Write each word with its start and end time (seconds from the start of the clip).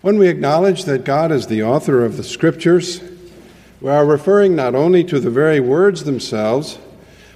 When 0.00 0.16
we 0.16 0.28
acknowledge 0.28 0.84
that 0.84 1.02
God 1.02 1.32
is 1.32 1.48
the 1.48 1.64
author 1.64 2.04
of 2.04 2.16
the 2.16 2.22
Scriptures, 2.22 3.00
we 3.80 3.90
are 3.90 4.06
referring 4.06 4.54
not 4.54 4.76
only 4.76 5.02
to 5.02 5.18
the 5.18 5.30
very 5.30 5.58
words 5.58 6.04
themselves, 6.04 6.78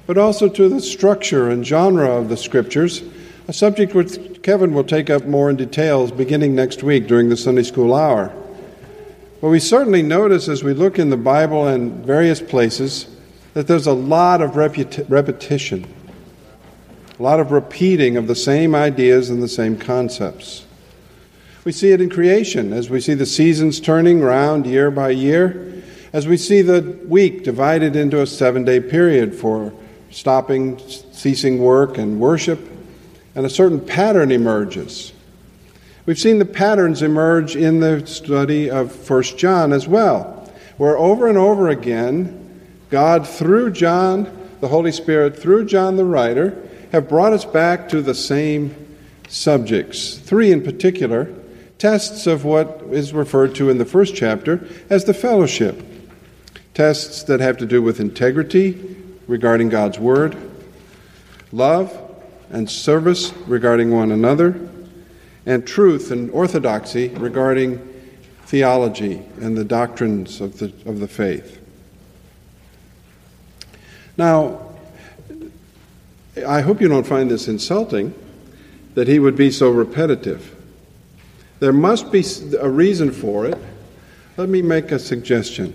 but 0.06 0.16
also 0.16 0.48
to 0.48 0.68
the 0.68 0.80
structure 0.80 1.50
and 1.50 1.66
genre 1.66 2.08
of 2.08 2.28
the 2.28 2.36
Scriptures, 2.36 3.02
a 3.48 3.52
subject 3.52 3.96
which 3.96 4.42
Kevin 4.44 4.74
will 4.74 4.84
take 4.84 5.10
up 5.10 5.24
more 5.24 5.50
in 5.50 5.56
details 5.56 6.12
beginning 6.12 6.54
next 6.54 6.84
week 6.84 7.08
during 7.08 7.28
the 7.28 7.36
Sunday 7.36 7.64
School 7.64 7.92
hour. 7.96 8.32
But 9.40 9.48
we 9.48 9.58
certainly 9.58 10.02
notice 10.02 10.46
as 10.48 10.62
we 10.62 10.72
look 10.72 11.00
in 11.00 11.10
the 11.10 11.16
Bible 11.16 11.66
and 11.66 12.04
various 12.04 12.40
places 12.40 13.08
that 13.54 13.66
there's 13.66 13.88
a 13.88 13.92
lot 13.92 14.40
of 14.40 14.54
repetition, 14.54 15.92
a 17.18 17.22
lot 17.22 17.40
of 17.40 17.50
repeating 17.50 18.16
of 18.16 18.28
the 18.28 18.36
same 18.36 18.72
ideas 18.76 19.30
and 19.30 19.42
the 19.42 19.48
same 19.48 19.76
concepts. 19.76 20.64
We 21.64 21.70
see 21.70 21.92
it 21.92 22.00
in 22.00 22.10
creation 22.10 22.72
as 22.72 22.90
we 22.90 23.00
see 23.00 23.14
the 23.14 23.24
seasons 23.24 23.78
turning 23.78 24.20
round 24.20 24.66
year 24.66 24.90
by 24.90 25.10
year, 25.10 25.80
as 26.12 26.26
we 26.26 26.36
see 26.36 26.60
the 26.60 26.98
week 27.06 27.44
divided 27.44 27.94
into 27.94 28.20
a 28.20 28.26
seven 28.26 28.64
day 28.64 28.80
period 28.80 29.32
for 29.32 29.72
stopping, 30.10 30.80
ceasing 31.12 31.60
work, 31.60 31.98
and 31.98 32.18
worship, 32.18 32.58
and 33.36 33.46
a 33.46 33.50
certain 33.50 33.80
pattern 33.80 34.32
emerges. 34.32 35.12
We've 36.04 36.18
seen 36.18 36.40
the 36.40 36.44
patterns 36.44 37.00
emerge 37.00 37.54
in 37.54 37.78
the 37.78 38.04
study 38.08 38.68
of 38.68 39.08
1 39.08 39.22
John 39.22 39.72
as 39.72 39.86
well, 39.86 40.52
where 40.78 40.98
over 40.98 41.28
and 41.28 41.38
over 41.38 41.68
again, 41.68 42.60
God, 42.90 43.24
through 43.26 43.70
John, 43.70 44.48
the 44.60 44.66
Holy 44.66 44.90
Spirit, 44.90 45.38
through 45.38 45.66
John 45.66 45.94
the 45.94 46.04
writer, 46.04 46.60
have 46.90 47.08
brought 47.08 47.32
us 47.32 47.44
back 47.44 47.88
to 47.90 48.02
the 48.02 48.16
same 48.16 48.74
subjects. 49.28 50.18
Three 50.18 50.50
in 50.50 50.60
particular 50.60 51.32
tests 51.82 52.28
of 52.28 52.44
what 52.44 52.80
is 52.92 53.12
referred 53.12 53.56
to 53.56 53.68
in 53.68 53.76
the 53.76 53.84
first 53.84 54.14
chapter 54.14 54.64
as 54.88 55.04
the 55.04 55.12
fellowship. 55.12 55.82
Tests 56.74 57.24
that 57.24 57.40
have 57.40 57.56
to 57.56 57.66
do 57.66 57.82
with 57.82 57.98
integrity 57.98 58.96
regarding 59.26 59.68
God's 59.68 59.98
Word, 59.98 60.36
love 61.50 61.92
and 62.50 62.70
service 62.70 63.32
regarding 63.48 63.90
one 63.90 64.12
another, 64.12 64.70
and 65.44 65.66
truth 65.66 66.12
and 66.12 66.30
orthodoxy 66.30 67.08
regarding 67.08 67.78
theology 68.46 69.20
and 69.40 69.58
the 69.58 69.64
doctrines 69.64 70.40
of 70.40 70.60
the, 70.60 70.72
of 70.86 71.00
the 71.00 71.08
faith. 71.08 71.58
Now, 74.16 74.70
I 76.46 76.60
hope 76.60 76.80
you 76.80 76.86
don't 76.86 77.08
find 77.08 77.28
this 77.28 77.48
insulting 77.48 78.14
that 78.94 79.08
he 79.08 79.18
would 79.18 79.34
be 79.34 79.50
so 79.50 79.68
repetitive. 79.68 80.61
There 81.62 81.72
must 81.72 82.10
be 82.10 82.24
a 82.58 82.68
reason 82.68 83.12
for 83.12 83.46
it. 83.46 83.56
Let 84.36 84.48
me 84.48 84.62
make 84.62 84.90
a 84.90 84.98
suggestion. 84.98 85.72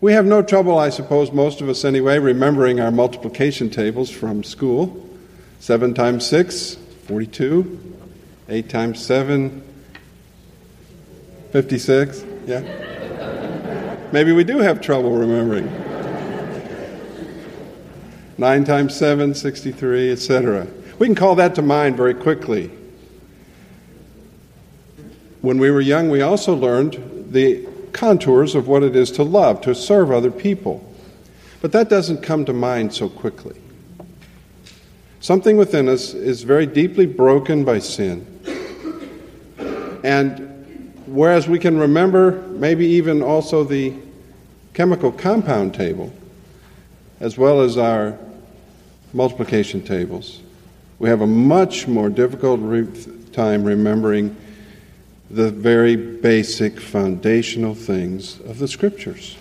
We 0.00 0.14
have 0.14 0.26
no 0.26 0.42
trouble, 0.42 0.76
I 0.76 0.88
suppose, 0.88 1.30
most 1.30 1.60
of 1.60 1.68
us 1.68 1.84
anyway, 1.84 2.18
remembering 2.18 2.80
our 2.80 2.90
multiplication 2.90 3.70
tables 3.70 4.10
from 4.10 4.42
school. 4.42 5.08
7 5.60 5.94
times 5.94 6.26
6, 6.26 6.74
42. 7.06 7.94
8 8.48 8.68
times 8.68 9.00
7, 9.00 9.62
56. 11.52 12.24
Yeah? 12.46 14.08
Maybe 14.10 14.32
we 14.32 14.42
do 14.42 14.58
have 14.58 14.80
trouble 14.80 15.12
remembering. 15.12 15.66
9 18.38 18.64
times 18.64 18.96
7, 18.96 19.36
63, 19.36 20.10
etc. 20.10 20.66
We 20.98 21.06
can 21.06 21.14
call 21.14 21.36
that 21.36 21.54
to 21.54 21.62
mind 21.62 21.96
very 21.96 22.14
quickly. 22.14 22.72
When 25.40 25.58
we 25.58 25.70
were 25.70 25.80
young, 25.80 26.10
we 26.10 26.20
also 26.20 26.54
learned 26.54 27.28
the 27.30 27.66
contours 27.92 28.54
of 28.54 28.68
what 28.68 28.82
it 28.82 28.96
is 28.96 29.10
to 29.12 29.22
love, 29.22 29.60
to 29.62 29.74
serve 29.74 30.10
other 30.10 30.30
people. 30.30 30.84
But 31.60 31.72
that 31.72 31.88
doesn't 31.88 32.22
come 32.22 32.44
to 32.44 32.52
mind 32.52 32.92
so 32.94 33.08
quickly. 33.08 33.60
Something 35.20 35.56
within 35.56 35.88
us 35.88 36.14
is 36.14 36.42
very 36.42 36.66
deeply 36.66 37.06
broken 37.06 37.64
by 37.64 37.80
sin. 37.80 38.26
And 40.04 41.02
whereas 41.06 41.48
we 41.48 41.58
can 41.58 41.78
remember 41.78 42.42
maybe 42.48 42.86
even 42.86 43.22
also 43.22 43.64
the 43.64 43.94
chemical 44.74 45.10
compound 45.10 45.74
table, 45.74 46.12
as 47.20 47.36
well 47.36 47.60
as 47.60 47.76
our 47.76 48.16
multiplication 49.12 49.82
tables, 49.82 50.40
we 51.00 51.08
have 51.08 51.20
a 51.20 51.26
much 51.26 51.88
more 51.88 52.08
difficult 52.08 52.60
re- 52.60 52.86
time 53.32 53.64
remembering 53.64 54.36
the 55.30 55.50
very 55.50 55.96
basic 55.96 56.80
foundational 56.80 57.74
things 57.74 58.40
of 58.40 58.58
the 58.58 58.68
Scriptures. 58.68 59.36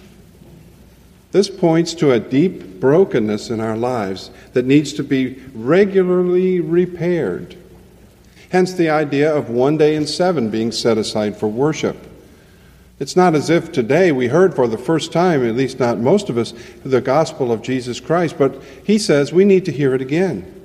This 1.31 1.49
points 1.49 1.93
to 1.95 2.11
a 2.11 2.19
deep 2.19 2.79
brokenness 2.79 3.49
in 3.49 3.59
our 3.59 3.77
lives 3.77 4.31
that 4.53 4.65
needs 4.65 4.93
to 4.93 5.03
be 5.03 5.41
regularly 5.53 6.59
repaired. 6.59 7.55
Hence 8.49 8.73
the 8.73 8.89
idea 8.89 9.33
of 9.33 9.49
one 9.49 9.77
day 9.77 9.95
in 9.95 10.07
seven 10.07 10.49
being 10.49 10.71
set 10.71 10.97
aside 10.97 11.37
for 11.37 11.47
worship. 11.47 11.97
It's 12.99 13.15
not 13.15 13.35
as 13.35 13.49
if 13.49 13.71
today 13.71 14.11
we 14.11 14.27
heard 14.27 14.55
for 14.55 14.67
the 14.67 14.77
first 14.77 15.11
time, 15.11 15.47
at 15.47 15.55
least 15.55 15.79
not 15.79 15.99
most 15.99 16.29
of 16.29 16.37
us, 16.37 16.53
the 16.83 17.01
gospel 17.01 17.51
of 17.51 17.61
Jesus 17.61 17.99
Christ, 17.99 18.37
but 18.37 18.61
he 18.83 18.97
says 18.97 19.31
we 19.31 19.45
need 19.45 19.65
to 19.65 19.71
hear 19.71 19.93
it 19.93 20.01
again. 20.01 20.56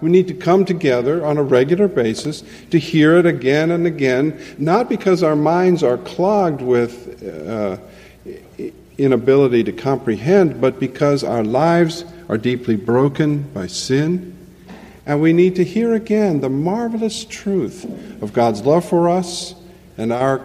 We 0.00 0.10
need 0.10 0.28
to 0.28 0.34
come 0.34 0.64
together 0.64 1.24
on 1.24 1.38
a 1.38 1.42
regular 1.42 1.88
basis 1.88 2.42
to 2.70 2.78
hear 2.78 3.16
it 3.16 3.26
again 3.26 3.70
and 3.70 3.86
again, 3.86 4.40
not 4.58 4.88
because 4.88 5.22
our 5.22 5.36
minds 5.36 5.82
are 5.82 5.98
clogged 5.98 6.60
with 6.60 7.22
uh, 7.22 7.78
inability 8.98 9.64
to 9.64 9.72
comprehend, 9.72 10.60
but 10.60 10.80
because 10.80 11.24
our 11.24 11.44
lives 11.44 12.04
are 12.28 12.38
deeply 12.38 12.76
broken 12.76 13.42
by 13.42 13.66
sin. 13.66 14.36
And 15.06 15.20
we 15.20 15.32
need 15.32 15.56
to 15.56 15.64
hear 15.64 15.94
again 15.94 16.40
the 16.40 16.50
marvelous 16.50 17.24
truth 17.24 17.84
of 18.22 18.32
God's 18.32 18.62
love 18.62 18.84
for 18.84 19.08
us 19.08 19.54
and 19.96 20.12
our 20.12 20.40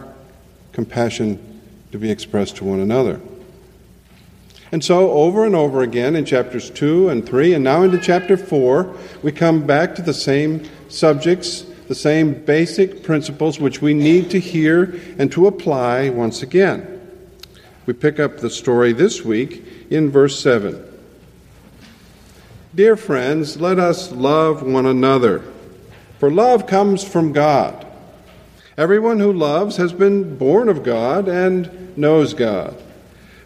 compassion 0.72 1.62
to 1.91 1.97
be 1.97 2.12
expressed 2.12 2.57
to 2.57 2.66
one 2.66 2.79
another. 2.79 3.19
And 4.72 4.84
so, 4.84 5.12
over 5.12 5.46
and 5.46 5.54
over 5.54 5.82
again 5.82 6.16
in 6.16 6.24
chapters 6.24 6.70
2 6.70 7.09
and 7.09 7.26
3, 7.26 7.56
and 7.56 7.64
now 7.64 7.84
into 7.84 7.98
chapter 7.98 8.38
4, 8.38 8.96
we 9.22 9.32
come 9.34 9.68
back 9.68 9.96
to 9.96 10.02
the 10.02 10.14
same 10.14 10.64
subjects, 10.88 11.64
the 11.90 11.96
same 11.96 12.34
basic 12.34 13.04
principles 13.04 13.60
which 13.60 13.81
we 13.81 13.94
need 13.94 14.30
to 14.31 14.40
hear 14.40 14.98
and 15.18 15.30
to 15.34 15.48
apply 15.48 16.10
once 16.10 16.42
again. 16.42 17.02
We 17.86 17.94
pick 17.94 18.18
up 18.18 18.38
the 18.38 18.50
story 18.50 18.94
this 18.94 19.26
week 19.26 19.66
in 19.90 20.10
verse 20.10 20.40
7. 20.40 20.88
Dear 22.74 22.96
friends, 22.96 23.60
let 23.60 23.78
us 23.78 24.12
love 24.12 24.64
one 24.64 24.86
another, 24.86 25.44
for 26.20 26.31
love 26.31 26.66
comes 26.66 27.04
from 27.04 27.34
God. 27.34 27.86
Everyone 28.78 29.20
who 29.20 29.34
loves 29.34 29.76
has 29.76 29.92
been 29.92 30.38
born 30.38 30.70
of 30.70 30.81
God 30.81 31.28
and 31.28 31.98
knows 31.98 32.34
God. 32.34 32.81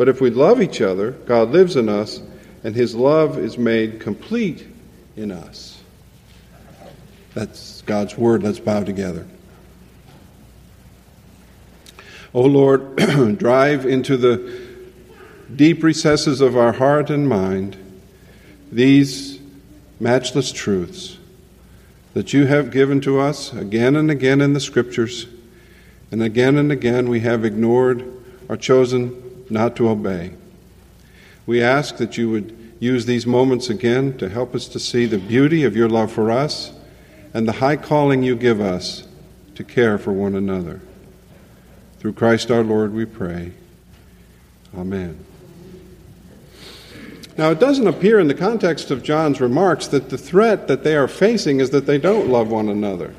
But 0.00 0.08
if 0.08 0.18
we 0.18 0.30
love 0.30 0.62
each 0.62 0.80
other, 0.80 1.10
God 1.10 1.50
lives 1.50 1.76
in 1.76 1.90
us, 1.90 2.22
and 2.64 2.74
his 2.74 2.94
love 2.94 3.38
is 3.38 3.58
made 3.58 4.00
complete 4.00 4.66
in 5.14 5.30
us. 5.30 5.78
That's 7.34 7.82
God's 7.82 8.16
word. 8.16 8.42
Let's 8.42 8.58
bow 8.58 8.82
together. 8.82 9.26
O 12.32 12.44
oh 12.44 12.46
Lord, 12.46 12.96
drive 13.38 13.84
into 13.84 14.16
the 14.16 14.70
deep 15.54 15.82
recesses 15.82 16.40
of 16.40 16.56
our 16.56 16.72
heart 16.72 17.10
and 17.10 17.28
mind 17.28 17.76
these 18.72 19.38
matchless 20.00 20.50
truths 20.50 21.18
that 22.14 22.32
you 22.32 22.46
have 22.46 22.70
given 22.70 23.02
to 23.02 23.20
us 23.20 23.52
again 23.52 23.96
and 23.96 24.10
again 24.10 24.40
in 24.40 24.54
the 24.54 24.60
Scriptures, 24.60 25.26
and 26.10 26.22
again 26.22 26.56
and 26.56 26.72
again 26.72 27.10
we 27.10 27.20
have 27.20 27.44
ignored 27.44 28.10
or 28.48 28.56
chosen 28.56 29.29
not 29.50 29.76
to 29.76 29.88
obey. 29.88 30.34
We 31.46 31.62
ask 31.62 31.96
that 31.96 32.16
you 32.16 32.30
would 32.30 32.56
use 32.78 33.06
these 33.06 33.26
moments 33.26 33.68
again 33.68 34.16
to 34.18 34.28
help 34.28 34.54
us 34.54 34.68
to 34.68 34.78
see 34.78 35.06
the 35.06 35.18
beauty 35.18 35.64
of 35.64 35.76
your 35.76 35.88
love 35.88 36.12
for 36.12 36.30
us 36.30 36.72
and 37.34 37.46
the 37.46 37.52
high 37.52 37.76
calling 37.76 38.22
you 38.22 38.36
give 38.36 38.60
us 38.60 39.06
to 39.54 39.64
care 39.64 39.98
for 39.98 40.12
one 40.12 40.34
another. 40.34 40.80
Through 41.98 42.14
Christ 42.14 42.50
our 42.50 42.64
Lord 42.64 42.94
we 42.94 43.04
pray. 43.04 43.52
Amen. 44.76 45.24
Now, 47.36 47.50
it 47.50 47.60
doesn't 47.60 47.86
appear 47.86 48.18
in 48.18 48.28
the 48.28 48.34
context 48.34 48.90
of 48.90 49.02
John's 49.02 49.40
remarks 49.40 49.86
that 49.88 50.10
the 50.10 50.18
threat 50.18 50.68
that 50.68 50.84
they 50.84 50.94
are 50.96 51.08
facing 51.08 51.60
is 51.60 51.70
that 51.70 51.86
they 51.86 51.98
don't 51.98 52.28
love 52.28 52.48
one 52.48 52.68
another. 52.68 53.14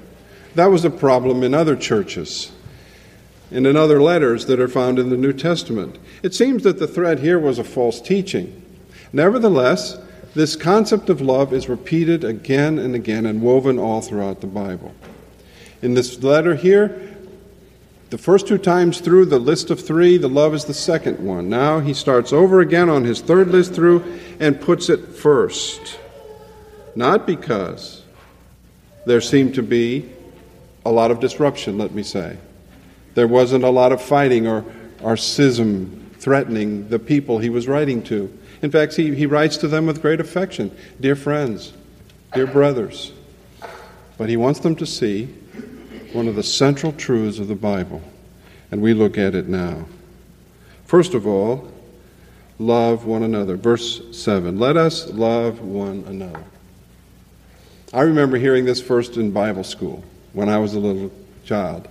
That 0.56 0.68
was 0.68 0.86
a 0.86 0.90
problem 0.90 1.44
in 1.44 1.54
other 1.54 1.76
churches 1.76 2.52
and 3.52 3.68
in 3.68 3.76
other 3.76 4.02
letters 4.02 4.46
that 4.46 4.60
are 4.60 4.68
found 4.68 4.98
in 4.98 5.10
the 5.10 5.18
New 5.18 5.34
Testament. 5.34 6.00
It 6.24 6.34
seems 6.34 6.64
that 6.64 6.80
the 6.80 6.88
threat 6.88 7.20
here 7.20 7.38
was 7.38 7.60
a 7.60 7.64
false 7.64 8.02
teaching. 8.02 8.62
Nevertheless, 9.12 9.98
this 10.34 10.56
concept 10.56 11.10
of 11.10 11.20
love 11.20 11.54
is 11.54 11.68
repeated 11.68 12.24
again 12.24 12.80
and 12.80 12.96
again 12.96 13.26
and 13.26 13.42
woven 13.42 13.78
all 13.78 14.02
throughout 14.02 14.40
the 14.40 14.48
Bible. 14.48 14.96
In 15.82 15.94
this 15.94 16.24
letter 16.24 16.56
here, 16.56 17.10
the 18.10 18.18
first 18.18 18.48
two 18.48 18.58
times 18.58 19.00
through 19.00 19.26
the 19.26 19.40
list 19.40 19.70
of 19.70 19.80
three, 19.80 20.18
the 20.18 20.30
love 20.30 20.54
is 20.54 20.66
the 20.66 20.74
second 20.74 21.20
one. 21.20 21.50
Now 21.50 21.80
he 21.80 21.94
starts 21.94 22.32
over 22.32 22.62
again 22.62 22.90
on 22.90 23.04
his 23.04 23.22
third 23.22 23.50
list 23.50 23.74
through 23.74 24.20
and 24.40 24.60
puts 24.60 24.90
it 24.90 25.10
first. 25.10 26.00
Not 26.96 27.26
because 27.26 28.04
there 29.06 29.22
seemed 29.22 29.56
to 29.56 29.64
be 29.64 30.10
a 30.86 30.92
lot 30.92 31.12
of 31.12 31.20
disruption, 31.20 31.78
let 31.78 31.94
me 31.94 32.04
say. 32.04 32.38
There 33.14 33.28
wasn't 33.28 33.64
a 33.64 33.70
lot 33.70 33.92
of 33.92 34.02
fighting 34.02 34.48
or, 34.48 34.64
or 35.02 35.18
schism 35.18 36.12
threatening 36.20 36.88
the 36.90 37.00
people 37.00 37.40
he 37.40 37.50
was 37.50 37.68
writing 37.68 38.04
to. 38.04 38.38
In 38.62 38.72
fact, 38.72 38.96
he, 38.96 39.16
he 39.16 39.26
writes 39.26 39.58
to 39.58 39.68
them 39.68 39.88
with 39.88 40.02
great 40.02 40.20
affection 40.20 40.76
Dear 41.00 41.16
friends, 41.16 41.74
dear 42.34 42.48
brothers. 42.48 43.12
But 44.18 44.30
he 44.30 44.38
wants 44.38 44.60
them 44.60 44.76
to 44.76 44.86
see 44.86 45.26
one 46.14 46.28
of 46.28 46.36
the 46.36 46.44
central 46.44 46.92
truths 46.92 47.40
of 47.40 47.48
the 47.48 47.56
Bible, 47.56 48.02
and 48.70 48.82
we 48.82 48.94
look 48.94 49.18
at 49.18 49.34
it 49.34 49.48
now. 49.48 49.86
First 50.86 51.14
of 51.14 51.26
all, 51.26 51.72
love 52.60 53.06
one 53.06 53.24
another. 53.24 53.56
Verse 53.56 54.02
7 54.16 54.60
Let 54.60 54.78
us 54.78 55.10
love 55.10 55.62
one 55.62 56.04
another. 56.08 56.44
I 57.94 58.02
remember 58.02 58.38
hearing 58.38 58.66
this 58.66 58.82
first 58.82 59.18
in 59.18 59.32
Bible 59.32 59.64
school 59.64 60.04
when 60.34 60.50
I 60.50 60.60
was 60.60 60.76
a 60.76 60.80
little 60.80 61.12
child. 61.44 61.88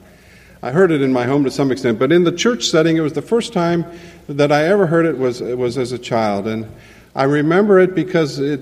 I 0.63 0.73
heard 0.73 0.91
it 0.91 1.01
in 1.01 1.13
my 1.13 1.25
home 1.25 1.45
to 1.45 1.51
some 1.51 1.73
extent, 1.73 1.99
but 1.99 2.13
in 2.13 2.25
the 2.25 2.33
church 2.33 2.65
setting, 2.65 2.97
it 2.97 3.01
was 3.01 3.15
the 3.15 3.23
first 3.23 3.53
time 3.53 3.87
that 4.29 4.53
I 4.53 4.67
ever 4.67 4.87
heard 4.87 5.07
it 5.07 5.17
was, 5.17 5.41
it 5.41 5.57
was 5.57 5.79
as 5.79 5.93
a 5.93 5.99
child. 5.99 6.47
And 6.47 6.71
I 7.15 7.25
remember 7.25 7.79
it 7.79 7.95
because 7.95 8.39
it 8.39 8.61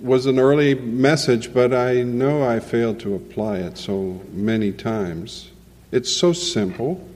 was 0.00 0.26
an 0.26 0.38
early 0.38 0.74
message, 0.74 1.52
but 1.52 1.74
I 1.74 2.02
know 2.02 2.42
I 2.42 2.60
failed 2.60 3.00
to 3.00 3.14
apply 3.14 3.58
it 3.58 3.76
so 3.76 4.22
many 4.32 4.72
times. 4.72 5.50
It's 5.92 6.10
so 6.10 6.32
simple. 6.32 7.06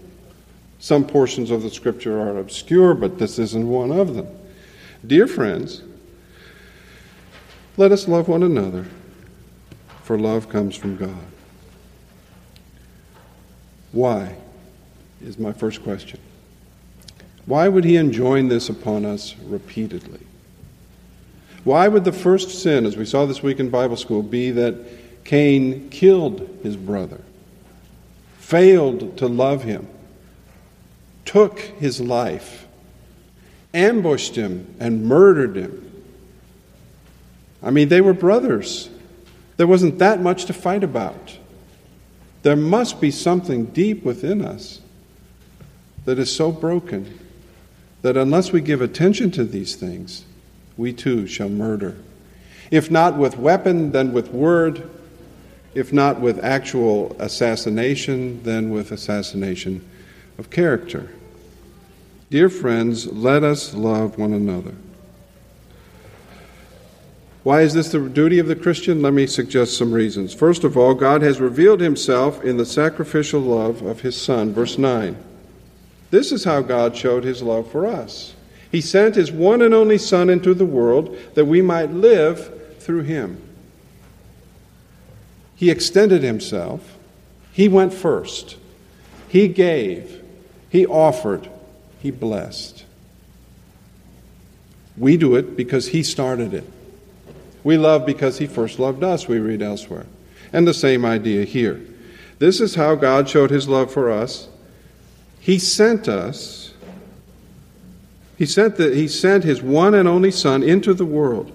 Some 0.79 1.07
portions 1.07 1.51
of 1.51 1.63
the 1.63 1.71
scripture 1.71 2.21
are 2.21 2.39
obscure, 2.39 2.93
but 2.93 3.19
this 3.19 3.39
isn't 3.39 3.67
one 3.67 3.93
of 3.93 4.15
them. 4.15 4.27
Dear 5.07 5.27
friends, 5.27 5.83
let 7.79 7.93
us 7.93 8.09
love 8.09 8.29
one 8.29 8.43
another, 8.43 8.87
for 10.03 10.19
love 10.19 10.51
comes 10.51 10.77
from 10.77 10.97
God. 10.97 11.32
Why? 13.93 14.37
Is 15.23 15.39
my 15.39 15.53
first 15.53 15.83
question. 15.85 16.19
Why 17.47 17.69
would 17.69 17.85
he 17.85 17.97
enjoin 17.97 18.49
this 18.49 18.69
upon 18.69 19.05
us 19.05 19.37
repeatedly? 19.45 20.21
Why 21.65 21.87
would 21.87 22.05
the 22.05 22.13
first 22.13 22.63
sin, 22.63 22.87
as 22.87 22.97
we 22.97 23.05
saw 23.05 23.27
this 23.27 23.43
week 23.43 23.61
in 23.61 23.69
Bible 23.69 23.97
school, 23.97 24.23
be 24.23 24.51
that 24.51 25.25
Cain 25.25 25.89
killed 25.91 26.59
his 26.63 26.77
brother, 26.77 27.21
failed 28.39 29.17
to 29.19 29.29
love 29.29 29.63
him, 29.63 29.87
took 31.25 31.61
his 31.61 32.01
life, 32.01 32.67
ambushed 33.73 34.35
him, 34.35 34.75
and 34.81 35.05
murdered 35.05 35.57
him? 35.57 36.05
I 37.63 37.71
mean, 37.71 37.89
they 37.89 38.01
were 38.01 38.13
brothers. 38.13 38.91
There 39.57 39.69
wasn't 39.69 39.99
that 40.01 40.21
much 40.21 40.47
to 40.47 40.53
fight 40.53 40.83
about. 40.83 41.39
There 42.43 42.57
must 42.57 43.01
be 43.01 43.11
something 43.11 43.67
deep 43.67 44.05
within 44.05 44.45
us 44.45 44.81
that 46.05 46.19
is 46.19 46.35
so 46.35 46.51
broken 46.51 47.19
that 48.03 48.17
unless 48.17 48.51
we 48.51 48.61
give 48.61 48.83
attention 48.83 49.31
to 49.33 49.45
these 49.45 49.77
things, 49.77 50.25
we 50.77 50.93
too 50.93 51.27
shall 51.27 51.49
murder. 51.49 51.97
If 52.71 52.91
not 52.91 53.17
with 53.17 53.39
weapon, 53.39 53.93
then 53.93 54.13
with 54.13 54.31
word. 54.31 54.89
If 55.75 55.93
not 55.93 56.21
with 56.21 56.43
actual 56.45 57.17
assassination, 57.19 58.43
then 58.43 58.71
with 58.71 58.93
assassination 58.93 59.87
of 60.37 60.51
character. 60.51 61.11
Dear 62.31 62.49
friends, 62.49 63.07
let 63.07 63.43
us 63.45 63.75
love 63.75 64.19
one 64.19 64.33
another. 64.33 64.75
Why 67.43 67.63
is 67.63 67.75
this 67.75 67.91
the 67.91 67.99
duty 68.09 68.39
of 68.39 68.47
the 68.47 68.55
Christian? 68.55 69.03
Let 69.03 69.15
me 69.15 69.27
suggest 69.27 69.77
some 69.77 69.93
reasons. 69.93 70.33
First 70.33 70.63
of 70.63 70.77
all, 70.77 70.95
God 70.95 71.23
has 71.23 71.41
revealed 71.41 71.81
himself 71.81 72.43
in 72.45 72.57
the 72.57 72.67
sacrificial 72.67 73.41
love 73.41 73.83
of 73.83 74.03
his 74.03 74.21
Son. 74.21 74.53
Verse 74.53 74.79
9. 74.79 75.17
This 76.11 76.31
is 76.31 76.45
how 76.45 76.61
God 76.61 76.97
showed 76.97 77.25
his 77.25 77.43
love 77.43 77.71
for 77.71 77.87
us. 77.87 78.35
He 78.71 78.81
sent 78.81 79.17
his 79.17 79.33
one 79.33 79.61
and 79.61 79.75
only 79.75 79.99
Son 79.99 80.31
into 80.31 80.55
the 80.55 80.65
world 80.65 81.17
that 81.35 81.47
we 81.47 81.63
might 81.63 81.91
live 81.91 82.79
through 82.79 83.03
him. 83.03 83.43
He 85.57 85.71
extended 85.71 86.23
himself. 86.23 86.97
He 87.53 87.69
went 87.69 87.93
first. 87.93 88.57
He 89.29 89.49
gave. 89.49 90.23
He 90.71 90.87
offered. 90.87 91.49
He 92.01 92.11
blessed. 92.11 92.85
We 94.97 95.17
do 95.17 95.35
it 95.35 95.57
because 95.57 95.89
he 95.89 96.03
started 96.03 96.55
it. 96.55 96.65
We 97.65 97.77
love 97.77 98.05
because 98.05 98.39
he 98.39 98.47
first 98.47 98.79
loved 98.79 99.03
us, 99.05 99.29
we 99.29 99.39
read 99.39 99.63
elsewhere. 99.63 100.07
And 100.53 100.67
the 100.67 100.75
same 100.75 101.05
idea 101.05 101.45
here. 101.45 101.81
This 102.39 102.61
is 102.61 102.75
how 102.75 102.95
God 102.95 103.29
showed 103.29 103.51
his 103.51 103.69
love 103.69 103.93
for 103.93 104.11
us. 104.11 104.49
He 105.41 105.59
sent 105.59 106.09
us 106.09 106.63
he 108.43 108.47
sent, 108.47 108.75
the, 108.75 108.93
he 108.93 109.07
sent 109.07 109.45
his 109.45 109.63
one 109.63 109.95
and 109.95 110.09
only 110.09 110.33
Son 110.33 110.65
into 110.65 110.95
the 110.95 111.05
world. 111.05 111.53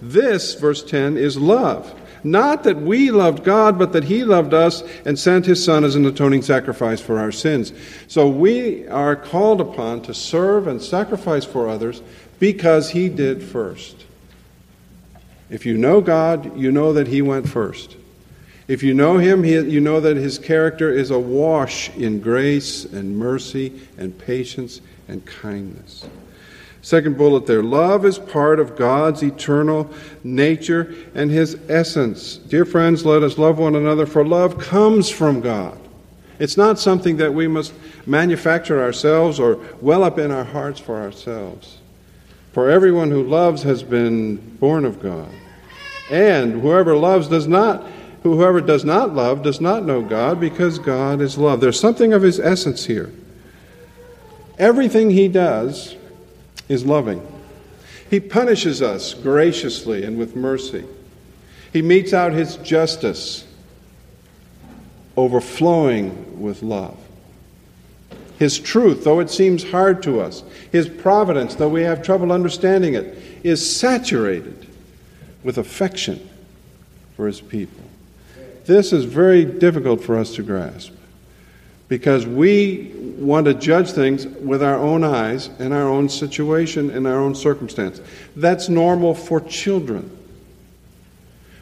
This, 0.00 0.54
verse 0.54 0.82
10, 0.82 1.18
is 1.18 1.36
love. 1.36 1.94
Not 2.24 2.64
that 2.64 2.80
we 2.80 3.10
loved 3.10 3.44
God, 3.44 3.78
but 3.78 3.92
that 3.92 4.04
He 4.04 4.24
loved 4.24 4.54
us 4.54 4.82
and 5.04 5.18
sent 5.18 5.44
His 5.44 5.62
Son 5.62 5.84
as 5.84 5.96
an 5.96 6.06
atoning 6.06 6.40
sacrifice 6.40 6.98
for 6.98 7.18
our 7.18 7.30
sins. 7.30 7.74
So 8.08 8.26
we 8.26 8.88
are 8.88 9.16
called 9.16 9.60
upon 9.60 10.00
to 10.04 10.14
serve 10.14 10.66
and 10.66 10.80
sacrifice 10.80 11.44
for 11.44 11.68
others 11.68 12.00
because 12.38 12.90
He 12.90 13.10
did 13.10 13.42
first. 13.42 14.06
If 15.50 15.66
you 15.66 15.76
know 15.76 16.00
God, 16.00 16.56
you 16.56 16.70
know 16.70 16.92
that 16.92 17.08
He 17.08 17.22
went 17.22 17.48
first. 17.48 17.96
If 18.68 18.82
you 18.82 18.94
know 18.94 19.18
Him, 19.18 19.44
you 19.44 19.80
know 19.80 20.00
that 20.00 20.16
His 20.16 20.38
character 20.38 20.92
is 20.92 21.10
awash 21.10 21.90
in 21.96 22.20
grace 22.20 22.84
and 22.84 23.18
mercy 23.18 23.80
and 23.98 24.16
patience 24.16 24.80
and 25.08 25.26
kindness. 25.26 26.06
Second 26.82 27.18
bullet 27.18 27.46
there 27.46 27.62
love 27.62 28.06
is 28.06 28.18
part 28.18 28.58
of 28.58 28.76
God's 28.76 29.22
eternal 29.22 29.90
nature 30.24 30.94
and 31.14 31.30
his 31.30 31.58
essence. 31.68 32.36
Dear 32.36 32.64
friends, 32.64 33.04
let 33.04 33.22
us 33.22 33.36
love 33.36 33.58
one 33.58 33.76
another, 33.76 34.06
for 34.06 34.24
love 34.24 34.58
comes 34.58 35.10
from 35.10 35.40
God. 35.40 35.78
It's 36.38 36.56
not 36.56 36.78
something 36.78 37.18
that 37.18 37.34
we 37.34 37.48
must 37.48 37.74
manufacture 38.06 38.82
ourselves 38.82 39.38
or 39.38 39.60
well 39.82 40.02
up 40.02 40.18
in 40.18 40.30
our 40.30 40.44
hearts 40.44 40.80
for 40.80 40.96
ourselves. 40.96 41.76
For 42.52 42.70
everyone 42.70 43.10
who 43.10 43.24
loves 43.24 43.62
has 43.62 43.82
been 43.82 44.36
born 44.56 44.86
of 44.86 45.02
God. 45.02 45.30
And 46.10 46.60
whoever 46.60 46.96
loves 46.96 47.28
does 47.28 47.46
not 47.46 47.86
whoever 48.22 48.60
does 48.60 48.84
not 48.84 49.14
love 49.14 49.42
does 49.42 49.60
not 49.60 49.84
know 49.84 50.02
God 50.02 50.40
because 50.40 50.78
God 50.78 51.20
is 51.20 51.38
love. 51.38 51.60
There's 51.60 51.80
something 51.80 52.12
of 52.12 52.22
his 52.22 52.38
essence 52.38 52.84
here. 52.84 53.10
Everything 54.58 55.10
he 55.10 55.28
does 55.28 55.96
is 56.68 56.84
loving. 56.84 57.26
He 58.10 58.20
punishes 58.20 58.82
us 58.82 59.14
graciously 59.14 60.04
and 60.04 60.18
with 60.18 60.36
mercy. 60.36 60.84
He 61.72 61.80
metes 61.80 62.12
out 62.12 62.32
his 62.32 62.56
justice, 62.56 63.46
overflowing 65.16 66.42
with 66.42 66.62
love. 66.62 66.98
His 68.38 68.58
truth, 68.58 69.04
though 69.04 69.20
it 69.20 69.30
seems 69.30 69.70
hard 69.70 70.02
to 70.02 70.20
us, 70.20 70.42
his 70.72 70.88
providence, 70.88 71.54
though 71.54 71.68
we 71.68 71.82
have 71.82 72.02
trouble 72.02 72.32
understanding 72.32 72.94
it, 72.94 73.16
is 73.44 73.78
saturated 73.78 74.66
with 75.42 75.58
affection 75.58 76.28
for 77.16 77.26
his 77.26 77.40
people. 77.40 77.84
This 78.66 78.92
is 78.92 79.04
very 79.04 79.44
difficult 79.44 80.02
for 80.02 80.16
us 80.18 80.34
to 80.36 80.42
grasp 80.42 80.92
because 81.88 82.24
we 82.24 82.92
want 83.18 83.46
to 83.46 83.54
judge 83.54 83.90
things 83.90 84.26
with 84.26 84.62
our 84.62 84.76
own 84.76 85.02
eyes 85.02 85.48
and 85.58 85.74
our 85.74 85.88
own 85.88 86.08
situation 86.08 86.90
and 86.90 87.06
our 87.06 87.18
own 87.18 87.34
circumstance. 87.34 88.00
That's 88.36 88.68
normal 88.68 89.14
for 89.14 89.40
children. 89.40 90.16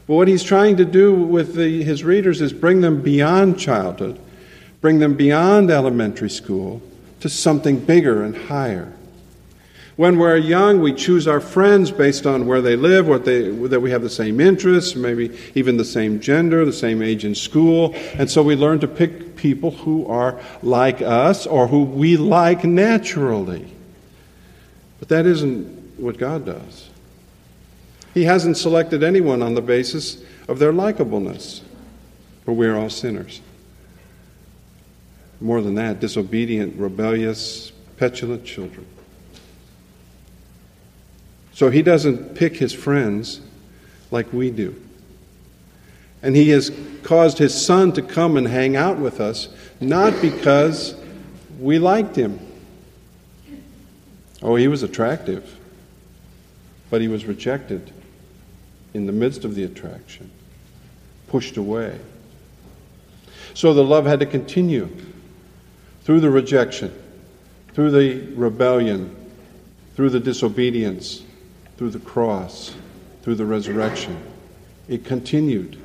But 0.06 0.14
what 0.14 0.28
he's 0.28 0.42
trying 0.42 0.76
to 0.76 0.84
do 0.84 1.14
with 1.14 1.54
the, 1.54 1.82
his 1.82 2.04
readers 2.04 2.40
is 2.40 2.52
bring 2.52 2.82
them 2.82 3.00
beyond 3.00 3.58
childhood, 3.58 4.20
bring 4.80 4.98
them 4.98 5.14
beyond 5.14 5.70
elementary 5.70 6.30
school 6.30 6.82
to 7.20 7.28
something 7.28 7.78
bigger 7.78 8.22
and 8.22 8.36
higher. 8.36 8.92
When 9.98 10.16
we're 10.16 10.36
young, 10.36 10.80
we 10.80 10.94
choose 10.94 11.26
our 11.26 11.40
friends 11.40 11.90
based 11.90 12.24
on 12.24 12.46
where 12.46 12.62
they 12.62 12.76
live, 12.76 13.08
what 13.08 13.24
they, 13.24 13.48
that 13.48 13.80
we 13.80 13.90
have 13.90 14.00
the 14.00 14.08
same 14.08 14.38
interests, 14.38 14.94
maybe 14.94 15.36
even 15.56 15.76
the 15.76 15.84
same 15.84 16.20
gender, 16.20 16.64
the 16.64 16.72
same 16.72 17.02
age 17.02 17.24
in 17.24 17.34
school. 17.34 17.96
And 18.14 18.30
so 18.30 18.44
we 18.44 18.54
learn 18.54 18.78
to 18.78 18.86
pick 18.86 19.34
people 19.34 19.72
who 19.72 20.06
are 20.06 20.40
like 20.62 21.02
us 21.02 21.48
or 21.48 21.66
who 21.66 21.82
we 21.82 22.16
like 22.16 22.62
naturally. 22.62 23.66
But 25.00 25.08
that 25.08 25.26
isn't 25.26 25.66
what 25.98 26.16
God 26.16 26.46
does. 26.46 26.90
He 28.14 28.22
hasn't 28.22 28.56
selected 28.56 29.02
anyone 29.02 29.42
on 29.42 29.54
the 29.54 29.62
basis 29.62 30.22
of 30.46 30.60
their 30.60 30.72
likableness, 30.72 31.62
for 32.44 32.52
we 32.52 32.68
are 32.68 32.78
all 32.78 32.88
sinners. 32.88 33.40
More 35.40 35.60
than 35.60 35.74
that, 35.74 35.98
disobedient, 35.98 36.76
rebellious, 36.76 37.72
petulant 37.96 38.44
children. 38.44 38.86
So 41.58 41.70
he 41.70 41.82
doesn't 41.82 42.36
pick 42.36 42.56
his 42.56 42.72
friends 42.72 43.40
like 44.12 44.32
we 44.32 44.48
do. 44.48 44.80
And 46.22 46.36
he 46.36 46.50
has 46.50 46.70
caused 47.02 47.38
his 47.38 47.52
son 47.52 47.90
to 47.94 48.02
come 48.02 48.36
and 48.36 48.46
hang 48.46 48.76
out 48.76 48.98
with 48.98 49.20
us, 49.20 49.48
not 49.80 50.22
because 50.22 50.94
we 51.58 51.80
liked 51.80 52.14
him. 52.14 52.38
Oh, 54.40 54.54
he 54.54 54.68
was 54.68 54.84
attractive, 54.84 55.58
but 56.90 57.00
he 57.00 57.08
was 57.08 57.24
rejected 57.24 57.90
in 58.94 59.06
the 59.06 59.12
midst 59.12 59.44
of 59.44 59.56
the 59.56 59.64
attraction, 59.64 60.30
pushed 61.26 61.56
away. 61.56 61.98
So 63.54 63.74
the 63.74 63.82
love 63.82 64.06
had 64.06 64.20
to 64.20 64.26
continue 64.26 64.88
through 66.04 66.20
the 66.20 66.30
rejection, 66.30 66.96
through 67.72 67.90
the 67.90 68.32
rebellion, 68.36 69.12
through 69.96 70.10
the 70.10 70.20
disobedience, 70.20 71.24
through 71.78 71.90
the 71.90 72.00
cross, 72.00 72.74
through 73.22 73.36
the 73.36 73.46
resurrection. 73.46 74.20
It 74.88 75.04
continued. 75.04 75.80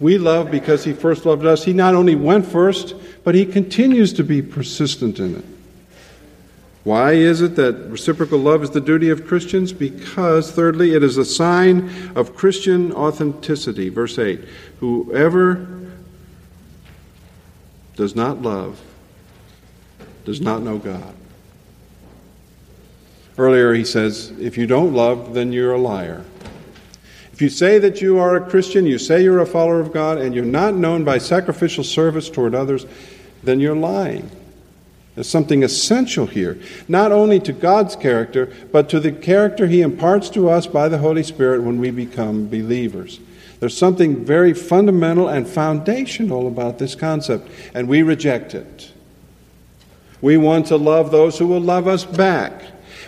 We 0.00 0.16
love 0.16 0.50
because 0.50 0.84
He 0.84 0.94
first 0.94 1.26
loved 1.26 1.44
us. 1.44 1.64
He 1.64 1.74
not 1.74 1.94
only 1.94 2.14
went 2.14 2.46
first, 2.46 2.94
but 3.22 3.34
He 3.34 3.44
continues 3.44 4.12
to 4.14 4.24
be 4.24 4.40
persistent 4.40 5.18
in 5.18 5.36
it. 5.36 5.44
Why 6.84 7.12
is 7.12 7.42
it 7.42 7.54
that 7.56 7.74
reciprocal 7.90 8.38
love 8.38 8.62
is 8.62 8.70
the 8.70 8.80
duty 8.80 9.10
of 9.10 9.26
Christians? 9.26 9.74
Because, 9.74 10.50
thirdly, 10.50 10.94
it 10.94 11.02
is 11.02 11.18
a 11.18 11.24
sign 11.24 12.12
of 12.16 12.34
Christian 12.34 12.92
authenticity. 12.92 13.90
Verse 13.90 14.18
8 14.18 14.40
Whoever 14.80 15.68
does 17.94 18.16
not 18.16 18.40
love 18.40 18.80
does 20.24 20.40
not 20.40 20.62
know 20.62 20.78
God. 20.78 21.14
Earlier, 23.38 23.72
he 23.72 23.84
says, 23.84 24.32
if 24.40 24.58
you 24.58 24.66
don't 24.66 24.92
love, 24.92 25.32
then 25.32 25.52
you're 25.52 25.72
a 25.72 25.78
liar. 25.78 26.24
If 27.32 27.40
you 27.40 27.48
say 27.48 27.78
that 27.78 28.02
you 28.02 28.18
are 28.18 28.34
a 28.34 28.50
Christian, 28.50 28.84
you 28.84 28.98
say 28.98 29.22
you're 29.22 29.38
a 29.38 29.46
follower 29.46 29.78
of 29.78 29.92
God, 29.92 30.18
and 30.18 30.34
you're 30.34 30.44
not 30.44 30.74
known 30.74 31.04
by 31.04 31.18
sacrificial 31.18 31.84
service 31.84 32.28
toward 32.28 32.52
others, 32.52 32.84
then 33.44 33.60
you're 33.60 33.76
lying. 33.76 34.28
There's 35.14 35.28
something 35.28 35.62
essential 35.62 36.26
here, 36.26 36.58
not 36.88 37.12
only 37.12 37.38
to 37.40 37.52
God's 37.52 37.94
character, 37.94 38.52
but 38.72 38.88
to 38.88 38.98
the 38.98 39.12
character 39.12 39.68
He 39.68 39.82
imparts 39.82 40.30
to 40.30 40.48
us 40.48 40.66
by 40.66 40.88
the 40.88 40.98
Holy 40.98 41.22
Spirit 41.22 41.62
when 41.62 41.78
we 41.78 41.92
become 41.92 42.48
believers. 42.48 43.20
There's 43.60 43.76
something 43.76 44.24
very 44.24 44.52
fundamental 44.52 45.28
and 45.28 45.48
foundational 45.48 46.48
about 46.48 46.78
this 46.78 46.96
concept, 46.96 47.48
and 47.74 47.88
we 47.88 48.02
reject 48.02 48.54
it. 48.54 48.92
We 50.20 50.36
want 50.36 50.66
to 50.66 50.76
love 50.76 51.12
those 51.12 51.38
who 51.38 51.46
will 51.46 51.60
love 51.60 51.86
us 51.86 52.04
back. 52.04 52.62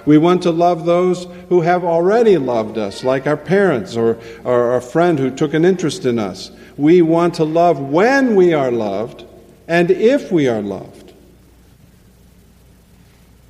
We 0.07 0.19
want 0.19 0.43
to 0.45 0.51
love 0.51 0.85
those 0.85 1.27
who 1.49 1.61
have 1.61 1.85
already 1.85 2.39
loved 2.39 2.79
us, 2.79 3.05
like 3.05 3.27
our 3.27 3.37
parents 3.37 3.97
or, 3.97 4.19
or 4.45 4.81
friend 4.81 5.19
who 5.19 5.31
took 5.31 5.55
an 5.55 5.65
interest 5.65 6.05
in 6.07 6.19
us. 6.19 6.51
We 6.77 7.03
want 7.03 7.35
to 7.35 7.45
love 7.45 7.79
when 7.79 8.35
we 8.35 8.55
are 8.55 8.71
loved 8.71 9.25
and 9.69 9.91
if 9.91 10.33
we 10.33 10.49
are 10.49 10.63
loved. 10.63 11.13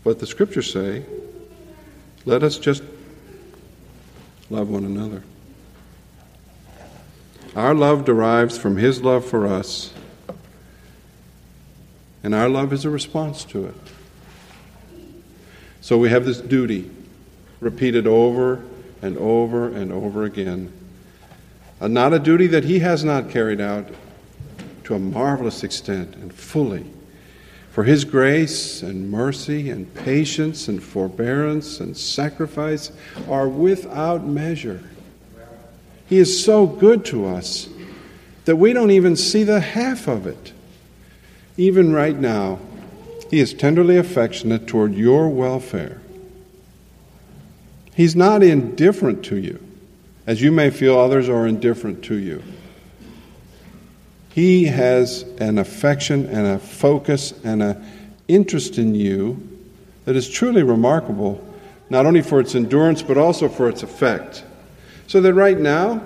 But 0.02 0.18
the 0.18 0.26
scriptures 0.26 0.72
say, 0.72 1.04
let 2.24 2.42
us 2.42 2.58
just 2.58 2.82
love 4.50 4.68
one 4.68 4.84
another. 4.84 5.22
Our 7.56 7.74
love 7.74 8.04
derives 8.04 8.58
from 8.58 8.76
His 8.76 9.02
love 9.02 9.24
for 9.24 9.46
us, 9.46 9.92
and 12.22 12.34
our 12.34 12.48
love 12.48 12.72
is 12.72 12.84
a 12.84 12.90
response 12.90 13.44
to 13.46 13.66
it. 13.66 13.74
So 15.80 15.98
we 15.98 16.10
have 16.10 16.24
this 16.24 16.40
duty 16.40 16.90
repeated 17.60 18.06
over 18.06 18.62
and 19.02 19.16
over 19.18 19.68
and 19.68 19.92
over 19.92 20.24
again. 20.24 20.72
And 21.80 21.94
not 21.94 22.12
a 22.12 22.18
duty 22.18 22.46
that 22.48 22.64
he 22.64 22.80
has 22.80 23.04
not 23.04 23.30
carried 23.30 23.60
out 23.60 23.88
to 24.84 24.94
a 24.94 24.98
marvelous 24.98 25.64
extent 25.64 26.16
and 26.16 26.32
fully. 26.32 26.84
For 27.70 27.84
his 27.84 28.04
grace 28.04 28.82
and 28.82 29.10
mercy 29.10 29.70
and 29.70 29.92
patience 29.94 30.68
and 30.68 30.82
forbearance 30.82 31.80
and 31.80 31.96
sacrifice 31.96 32.90
are 33.28 33.48
without 33.48 34.26
measure. 34.26 34.82
He 36.08 36.18
is 36.18 36.44
so 36.44 36.66
good 36.66 37.04
to 37.06 37.26
us 37.26 37.68
that 38.44 38.56
we 38.56 38.72
don't 38.72 38.90
even 38.90 39.14
see 39.14 39.44
the 39.44 39.60
half 39.60 40.08
of 40.08 40.26
it. 40.26 40.52
Even 41.56 41.92
right 41.92 42.18
now, 42.18 42.58
he 43.30 43.38
is 43.38 43.54
tenderly 43.54 43.96
affectionate 43.96 44.66
toward 44.66 44.94
your 44.94 45.28
welfare. 45.28 46.00
He's 47.94 48.16
not 48.16 48.42
indifferent 48.42 49.24
to 49.26 49.36
you, 49.36 49.64
as 50.26 50.42
you 50.42 50.50
may 50.50 50.70
feel 50.70 50.98
others 50.98 51.28
are 51.28 51.46
indifferent 51.46 52.02
to 52.04 52.16
you. 52.16 52.42
He 54.30 54.64
has 54.64 55.22
an 55.38 55.58
affection 55.58 56.26
and 56.26 56.46
a 56.46 56.58
focus 56.58 57.32
and 57.44 57.62
an 57.62 57.84
interest 58.26 58.78
in 58.78 58.94
you 58.94 59.46
that 60.06 60.16
is 60.16 60.28
truly 60.28 60.64
remarkable, 60.64 61.44
not 61.88 62.06
only 62.06 62.22
for 62.22 62.40
its 62.40 62.54
endurance, 62.56 63.02
but 63.02 63.16
also 63.16 63.48
for 63.48 63.68
its 63.68 63.82
effect. 63.84 64.44
So 65.06 65.20
that 65.20 65.34
right 65.34 65.58
now, 65.58 66.02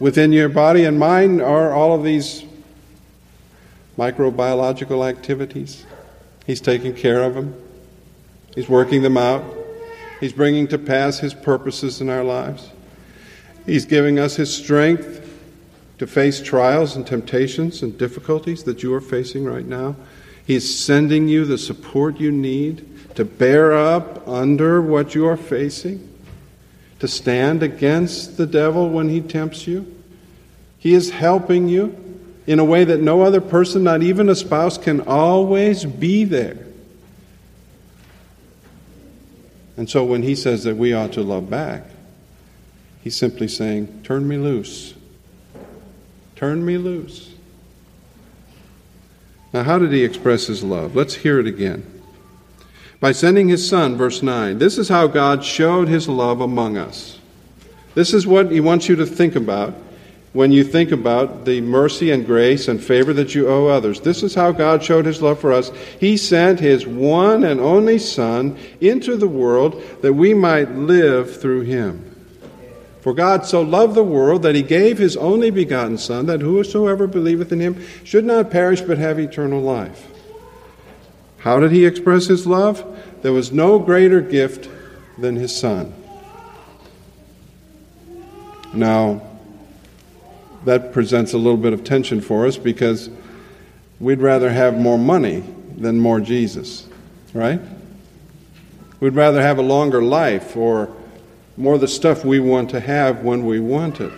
within 0.00 0.32
your 0.32 0.48
body 0.48 0.84
and 0.84 0.98
mind 0.98 1.42
are 1.42 1.72
all 1.72 1.94
of 1.94 2.04
these 2.04 2.44
microbiological 3.96 5.08
activities. 5.08 5.84
He's 6.46 6.60
taking 6.60 6.94
care 6.94 7.22
of 7.22 7.34
them, 7.34 7.54
He's 8.54 8.68
working 8.68 9.02
them 9.02 9.16
out, 9.16 9.44
He's 10.20 10.32
bringing 10.32 10.68
to 10.68 10.78
pass 10.78 11.18
His 11.18 11.34
purposes 11.34 12.00
in 12.00 12.08
our 12.08 12.24
lives. 12.24 12.70
He's 13.66 13.84
giving 13.84 14.18
us 14.18 14.36
His 14.36 14.54
strength 14.54 15.20
to 15.98 16.06
face 16.06 16.40
trials 16.40 16.96
and 16.96 17.06
temptations 17.06 17.82
and 17.82 17.96
difficulties 17.96 18.64
that 18.64 18.82
you 18.82 18.92
are 18.92 19.00
facing 19.00 19.44
right 19.44 19.66
now. 19.66 19.94
He's 20.44 20.78
sending 20.78 21.28
you 21.28 21.44
the 21.44 21.58
support 21.58 22.18
you 22.18 22.32
need 22.32 23.14
to 23.14 23.24
bear 23.24 23.72
up 23.72 24.26
under 24.26 24.82
what 24.82 25.14
you 25.14 25.26
are 25.26 25.36
facing, 25.36 26.08
to 26.98 27.06
stand 27.06 27.62
against 27.62 28.36
the 28.36 28.46
devil 28.46 28.88
when 28.88 29.08
he 29.08 29.20
tempts 29.20 29.66
you. 29.66 29.94
He 30.78 30.94
is 30.94 31.10
helping 31.10 31.68
you 31.68 32.01
in 32.46 32.58
a 32.58 32.64
way 32.64 32.84
that 32.84 33.00
no 33.00 33.22
other 33.22 33.40
person, 33.40 33.84
not 33.84 34.02
even 34.02 34.28
a 34.28 34.34
spouse, 34.34 34.78
can 34.78 35.00
always 35.02 35.84
be 35.84 36.24
there. 36.24 36.58
And 39.76 39.88
so 39.88 40.04
when 40.04 40.22
he 40.22 40.34
says 40.34 40.64
that 40.64 40.76
we 40.76 40.92
ought 40.92 41.12
to 41.12 41.22
love 41.22 41.48
back, 41.48 41.84
he's 43.02 43.16
simply 43.16 43.48
saying, 43.48 44.02
Turn 44.02 44.26
me 44.26 44.36
loose. 44.36 44.94
Turn 46.36 46.64
me 46.64 46.76
loose. 46.76 47.32
Now, 49.52 49.62
how 49.62 49.78
did 49.78 49.92
he 49.92 50.02
express 50.02 50.46
his 50.46 50.64
love? 50.64 50.96
Let's 50.96 51.14
hear 51.14 51.38
it 51.38 51.46
again. 51.46 52.02
By 53.00 53.12
sending 53.12 53.48
his 53.48 53.68
son, 53.68 53.96
verse 53.96 54.22
9. 54.22 54.58
This 54.58 54.78
is 54.78 54.88
how 54.88 55.06
God 55.06 55.44
showed 55.44 55.88
his 55.88 56.08
love 56.08 56.40
among 56.40 56.76
us. 56.76 57.18
This 57.94 58.14
is 58.14 58.26
what 58.26 58.50
he 58.50 58.60
wants 58.60 58.88
you 58.88 58.96
to 58.96 59.06
think 59.06 59.36
about 59.36 59.74
when 60.32 60.50
you 60.50 60.64
think 60.64 60.90
about 60.92 61.44
the 61.44 61.60
mercy 61.60 62.10
and 62.10 62.24
grace 62.24 62.66
and 62.68 62.82
favor 62.82 63.12
that 63.12 63.34
you 63.34 63.48
owe 63.48 63.66
others. 63.66 64.00
This 64.00 64.22
is 64.22 64.34
how 64.34 64.50
God 64.50 64.82
showed 64.82 65.04
his 65.04 65.20
love 65.20 65.38
for 65.38 65.52
us. 65.52 65.70
He 66.00 66.16
sent 66.16 66.58
his 66.58 66.86
one 66.86 67.44
and 67.44 67.60
only 67.60 67.98
Son 67.98 68.58
into 68.80 69.16
the 69.16 69.28
world 69.28 69.82
that 70.00 70.14
we 70.14 70.32
might 70.32 70.70
live 70.70 71.40
through 71.40 71.62
him. 71.62 72.08
For 73.02 73.12
God 73.12 73.44
so 73.44 73.60
loved 73.60 73.94
the 73.94 74.04
world 74.04 74.42
that 74.42 74.54
he 74.54 74.62
gave 74.62 74.96
his 74.96 75.16
only 75.16 75.50
begotten 75.50 75.98
Son, 75.98 76.26
that 76.26 76.40
whosoever 76.40 77.06
believeth 77.06 77.52
in 77.52 77.60
him 77.60 77.84
should 78.04 78.24
not 78.24 78.50
perish 78.50 78.80
but 78.80 78.96
have 78.96 79.18
eternal 79.18 79.60
life. 79.60 80.06
How 81.38 81.58
did 81.58 81.72
he 81.72 81.84
express 81.84 82.26
his 82.26 82.46
love? 82.46 82.86
There 83.22 83.32
was 83.32 83.50
no 83.52 83.80
greater 83.80 84.20
gift 84.20 84.70
than 85.18 85.34
his 85.34 85.54
Son. 85.54 85.92
Now, 88.72 89.31
that 90.64 90.92
presents 90.92 91.32
a 91.32 91.38
little 91.38 91.56
bit 91.56 91.72
of 91.72 91.84
tension 91.84 92.20
for 92.20 92.46
us 92.46 92.56
because 92.56 93.10
we'd 94.00 94.20
rather 94.20 94.50
have 94.50 94.78
more 94.78 94.98
money 94.98 95.42
than 95.76 95.98
more 95.98 96.20
Jesus, 96.20 96.86
right? 97.34 97.60
We'd 99.00 99.14
rather 99.14 99.42
have 99.42 99.58
a 99.58 99.62
longer 99.62 100.02
life 100.02 100.56
or 100.56 100.94
more 101.56 101.74
of 101.74 101.80
the 101.80 101.88
stuff 101.88 102.24
we 102.24 102.40
want 102.40 102.70
to 102.70 102.80
have 102.80 103.22
when 103.22 103.44
we 103.44 103.60
want 103.60 104.00
it. 104.00 104.12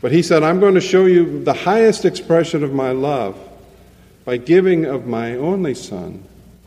But 0.00 0.12
he 0.12 0.22
said, 0.22 0.42
I'm 0.42 0.60
going 0.60 0.74
to 0.74 0.80
show 0.80 1.06
you 1.06 1.42
the 1.42 1.52
highest 1.52 2.04
expression 2.04 2.62
of 2.62 2.72
my 2.72 2.90
love 2.90 3.38
by 4.24 4.36
giving 4.36 4.84
of 4.84 5.06
my 5.06 5.36
only 5.36 5.74
son 5.74 6.24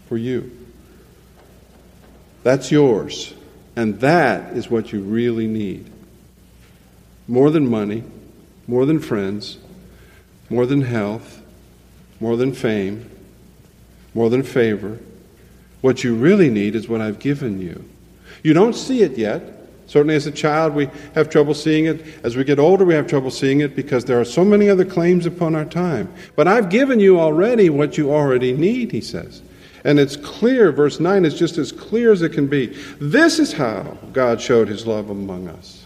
for 0.08 0.18
you. 0.18 0.52
That's 2.44 2.72
yours. 2.72 3.34
And 3.76 4.00
that 4.00 4.58
is 4.58 4.70
what 4.70 4.92
you 4.92 5.02
really 5.02 5.48
need. 5.48 5.92
More 7.30 7.52
than 7.52 7.70
money, 7.70 8.04
more 8.66 8.88
than 8.88 9.00
friends, 9.00 9.60
more 10.50 10.66
than 10.66 10.82
health, 10.82 11.44
more 12.20 12.36
than 12.36 12.54
fame, 12.54 13.08
more 14.16 14.32
than 14.32 14.42
favor. 14.42 14.98
What 15.82 16.04
you 16.04 16.16
really 16.16 16.50
need 16.50 16.74
is 16.76 16.90
what 16.90 17.02
I've 17.02 17.20
given 17.20 17.62
you. 17.62 17.86
You 18.42 18.54
don't 18.54 18.74
see 18.74 19.04
it 19.04 19.16
yet. 19.16 19.44
Certainly, 19.86 20.16
as 20.16 20.26
a 20.26 20.32
child, 20.32 20.74
we 20.74 20.90
have 21.14 21.30
trouble 21.30 21.54
seeing 21.54 21.86
it. 21.86 22.04
As 22.24 22.36
we 22.36 22.44
get 22.44 22.58
older, 22.58 22.84
we 22.84 22.96
have 22.96 23.06
trouble 23.06 23.30
seeing 23.30 23.62
it 23.62 23.76
because 23.76 24.06
there 24.06 24.20
are 24.20 24.26
so 24.26 24.44
many 24.44 24.68
other 24.68 24.84
claims 24.84 25.28
upon 25.28 25.54
our 25.54 25.66
time. 25.66 26.12
But 26.36 26.48
I've 26.48 26.70
given 26.70 27.00
you 27.00 27.20
already 27.20 27.70
what 27.70 27.96
you 27.96 28.12
already 28.12 28.54
need, 28.54 28.92
he 28.92 29.02
says. 29.02 29.44
And 29.84 30.00
it's 30.00 30.16
clear, 30.16 30.72
verse 30.72 31.00
9 31.00 31.26
is 31.26 31.38
just 31.38 31.60
as 31.60 31.72
clear 31.72 32.12
as 32.12 32.24
it 32.24 32.34
can 32.34 32.48
be. 32.48 32.68
This 33.00 33.38
is 33.38 33.54
how 33.54 33.98
God 34.14 34.42
showed 34.42 34.68
his 34.68 34.88
love 34.88 35.12
among 35.12 35.48
us. 35.48 35.86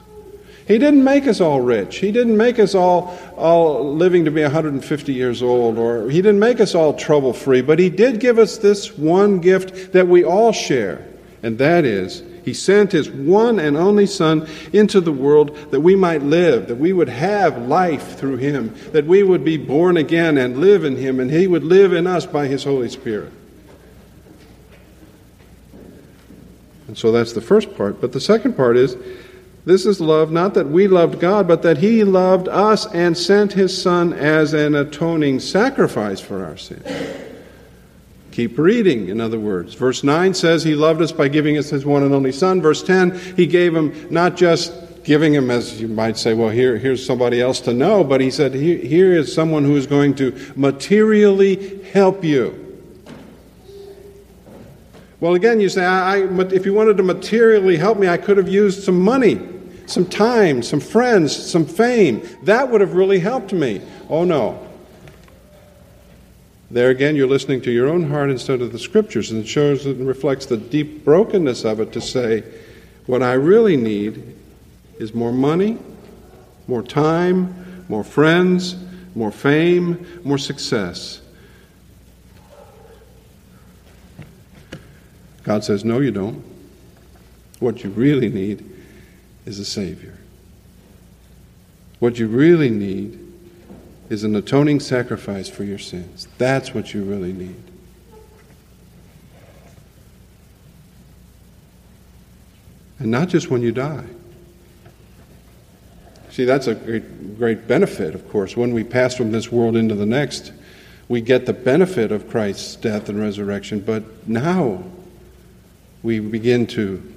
He 0.68 0.78
didn't 0.78 1.04
make 1.04 1.28
us 1.28 1.42
all 1.42 1.60
rich. 1.60 1.98
He 1.98 2.12
didn't 2.12 2.38
make 2.38 2.58
us 2.58 2.74
all, 2.74 3.18
all 3.36 3.96
living 3.96 4.26
to 4.26 4.32
be 4.32 4.44
150 4.44 5.14
years 5.14 5.44
old, 5.44 5.78
or 5.78 6.10
He 6.10 6.22
didn't 6.22 6.40
make 6.40 6.62
us 6.62 6.74
all 6.74 6.94
trouble 6.94 7.34
free, 7.34 7.62
but 7.62 7.80
He 7.80 7.90
did 7.90 8.20
give 8.20 8.40
us 8.40 8.58
this 8.58 8.98
one 8.98 9.40
gift 9.40 9.92
that 9.92 10.08
we 10.08 10.24
all 10.24 10.54
share, 10.54 11.06
and 11.42 11.58
that 11.58 11.84
is 11.84 12.24
He 12.46 12.54
sent 12.54 12.94
His 12.94 13.10
one 13.10 13.60
and 13.60 13.76
only 13.76 14.06
Son 14.06 14.48
into 14.72 15.02
the 15.02 15.12
world 15.12 15.56
that 15.72 15.82
we 15.82 15.96
might 15.96 16.24
live, 16.24 16.70
that 16.70 16.76
we 16.76 16.94
would 16.94 17.10
have 17.10 17.58
life 17.58 18.18
through 18.18 18.38
Him, 18.38 18.74
that 18.94 19.06
we 19.06 19.22
would 19.22 19.44
be 19.44 19.58
born 19.58 19.98
again 19.98 20.38
and 20.38 20.60
live 20.60 20.86
in 20.86 20.96
Him, 20.96 21.20
and 21.20 21.30
He 21.30 21.46
would 21.46 21.66
live 21.66 21.92
in 21.92 22.08
us 22.08 22.26
by 22.26 22.48
His 22.48 22.64
Holy 22.64 22.90
Spirit. 22.90 23.34
And 26.88 26.98
so 26.98 27.12
that's 27.12 27.34
the 27.34 27.42
first 27.42 27.76
part. 27.76 28.00
But 28.00 28.12
the 28.12 28.22
second 28.22 28.56
part 28.56 28.78
is 28.78 28.96
this 29.66 29.86
is 29.86 30.02
love, 30.02 30.32
not 30.32 30.56
that 30.56 30.68
we 30.68 30.88
loved 30.88 31.20
God, 31.22 31.48
but 31.48 31.62
that 31.62 31.78
He 31.78 32.04
loved 32.04 32.50
us 32.50 32.86
and 32.94 33.18
sent 33.18 33.54
His 33.54 33.80
Son 33.80 34.12
as 34.12 34.54
an 34.54 34.76
atoning 34.76 35.40
sacrifice 35.40 36.20
for 36.20 36.44
our 36.44 36.58
sins. 36.58 36.86
Keep 38.32 38.58
reading, 38.58 39.08
in 39.08 39.22
other 39.22 39.40
words. 39.40 39.74
Verse 39.76 40.04
9 40.04 40.34
says 40.34 40.64
He 40.64 40.76
loved 40.76 41.02
us 41.02 41.14
by 41.14 41.30
giving 41.30 41.58
us 41.58 41.70
His 41.70 41.86
one 41.86 42.04
and 42.04 42.14
only 42.14 42.34
Son. 42.34 42.62
Verse 42.62 42.84
10, 42.84 43.18
He 43.38 43.48
gave 43.48 43.74
Him 43.74 44.08
not 44.10 44.36
just 44.36 44.74
giving 45.06 45.34
Him, 45.34 45.50
as 45.50 45.80
you 45.80 45.88
might 45.88 46.18
say, 46.18 46.34
well, 46.34 46.50
here, 46.50 46.78
here's 46.78 47.06
somebody 47.06 47.40
else 47.40 47.62
to 47.62 47.74
know, 47.74 48.04
but 48.04 48.20
He 48.20 48.32
said, 48.32 48.54
here, 48.54 48.80
here 48.80 49.14
is 49.14 49.34
someone 49.34 49.64
who 49.64 49.78
is 49.78 49.88
going 49.88 50.16
to 50.16 50.36
materially 50.58 51.84
help 51.84 52.24
you. 52.24 52.60
Well, 55.22 55.36
again, 55.36 55.62
you 55.62 55.70
say, 55.70 55.86
if 56.52 56.66
you 56.66 56.74
wanted 56.74 56.98
to 56.98 57.04
materially 57.04 57.78
help 57.78 57.98
me, 57.98 58.10
I 58.10 58.18
could 58.18 58.36
have 58.36 58.50
used 58.50 58.84
some 58.84 59.00
money 59.00 59.53
some 59.86 60.06
time, 60.06 60.64
some 60.64 60.80
friends, 60.80 61.36
some 61.36 61.66
fame. 61.66 62.28
That 62.44 62.70
would 62.70 62.82
have 62.82 62.94
really 62.94 63.20
helped 63.20 63.54
me. 63.54 63.82
Oh 64.10 64.24
no. 64.24 64.60
There 66.72 66.90
again, 66.90 67.16
you're 67.16 67.28
listening 67.28 67.62
to 67.62 67.72
your 67.72 67.88
own 67.88 68.10
heart 68.10 68.32
instead 68.32 68.62
of 68.62 68.72
the 68.72 68.80
scriptures, 68.80 69.30
and 69.30 69.44
it 69.44 69.48
shows 69.48 69.86
and 69.86 70.08
reflects 70.08 70.48
the 70.48 70.58
deep 70.58 71.06
brokenness 71.06 71.66
of 71.66 71.80
it 71.80 71.92
to 71.94 72.02
say, 72.02 72.44
what 73.06 73.22
I 73.22 73.34
really 73.34 73.78
need 73.78 74.36
is 74.98 75.14
more 75.14 75.32
money, 75.32 75.78
more 76.68 76.82
time, 76.82 77.86
more 77.90 78.04
friends, 78.04 78.76
more 79.14 79.32
fame, 79.32 80.06
more 80.24 80.38
success. 80.38 81.22
God 85.44 85.64
says, 85.64 85.84
No, 85.84 86.00
you 86.00 86.12
don't. 86.12 86.44
What 87.60 87.84
you 87.84 87.90
really 87.92 88.30
need 88.30 88.73
is 89.46 89.60
a 89.60 89.66
Savior. 89.66 90.18
What 92.00 92.20
you 92.20 92.28
really 92.28 92.70
need 92.70 93.20
is 94.10 94.24
an 94.24 94.36
atoning 94.36 94.80
sacrifice 94.80 95.50
for 95.50 95.64
your 95.64 95.80
sins. 95.80 96.28
That's 96.38 96.74
what 96.74 96.94
you 96.94 97.04
really 97.04 97.34
need. 97.34 97.64
And 103.00 103.12
not 103.12 103.30
just 103.30 103.50
when 103.50 103.62
you 103.62 103.72
die. 103.72 104.06
See, 106.30 106.46
that's 106.46 106.68
a 106.68 106.76
great, 106.76 107.38
great 107.38 107.68
benefit, 107.68 108.16
of 108.16 108.30
course. 108.30 108.58
When 108.58 108.74
we 108.74 108.84
pass 108.84 109.16
from 109.16 109.32
this 109.32 109.52
world 109.52 109.76
into 109.76 109.94
the 109.94 110.06
next, 110.06 110.52
we 111.08 111.22
get 111.22 111.46
the 111.46 111.54
benefit 111.54 112.12
of 112.12 112.30
Christ's 112.30 112.76
death 112.76 113.10
and 113.10 113.20
resurrection. 113.20 113.82
But 113.82 114.28
now 114.28 114.84
we 116.02 116.20
begin 116.20 116.66
to 116.68 117.14